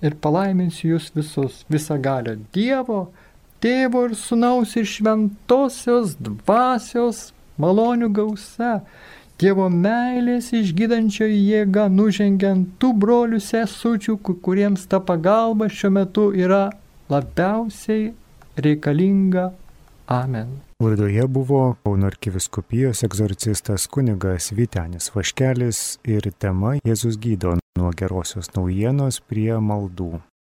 Ir 0.00 0.16
palaiminsiu 0.24 0.94
jūs 0.94 1.10
visus 1.16 1.64
visą 1.68 1.98
galę 2.00 2.38
Dievo, 2.54 3.08
Tėvo 3.60 4.06
ir 4.08 4.14
Sūnaus 4.16 4.72
ir 4.80 4.86
Šventosios 4.88 6.14
dvasios 6.16 7.26
malonių 7.60 8.08
gausa 8.16 8.78
Dievo 9.40 9.66
meilės 9.72 10.50
išgydančioji 10.56 11.36
jėga 11.50 11.86
nužengiant 11.92 12.74
tų 12.80 12.94
brolių 13.04 13.40
sesučių, 13.44 14.18
kuriems 14.44 14.88
ta 14.88 15.00
pagalba 15.00 15.68
šiuo 15.68 15.92
metu 15.96 16.26
yra 16.36 16.66
labiausiai 17.12 18.10
reikalinga. 18.60 19.50
Amen. 20.08 20.69
Laidoje 20.80 21.26
buvo 21.26 21.74
Kauno 21.84 22.06
arkiviskupijos 22.06 23.02
egzorcistas 23.04 23.84
kunigas 23.86 24.52
Vitenis 24.56 25.10
Vaškelis 25.14 25.80
ir 26.08 26.30
tema 26.40 26.72
Jėzus 26.88 27.18
gydo 27.20 27.52
nuo 27.76 27.92
gerosios 27.92 28.48
naujienos 28.56 29.20
prie 29.28 29.58
maldų. 29.60 30.14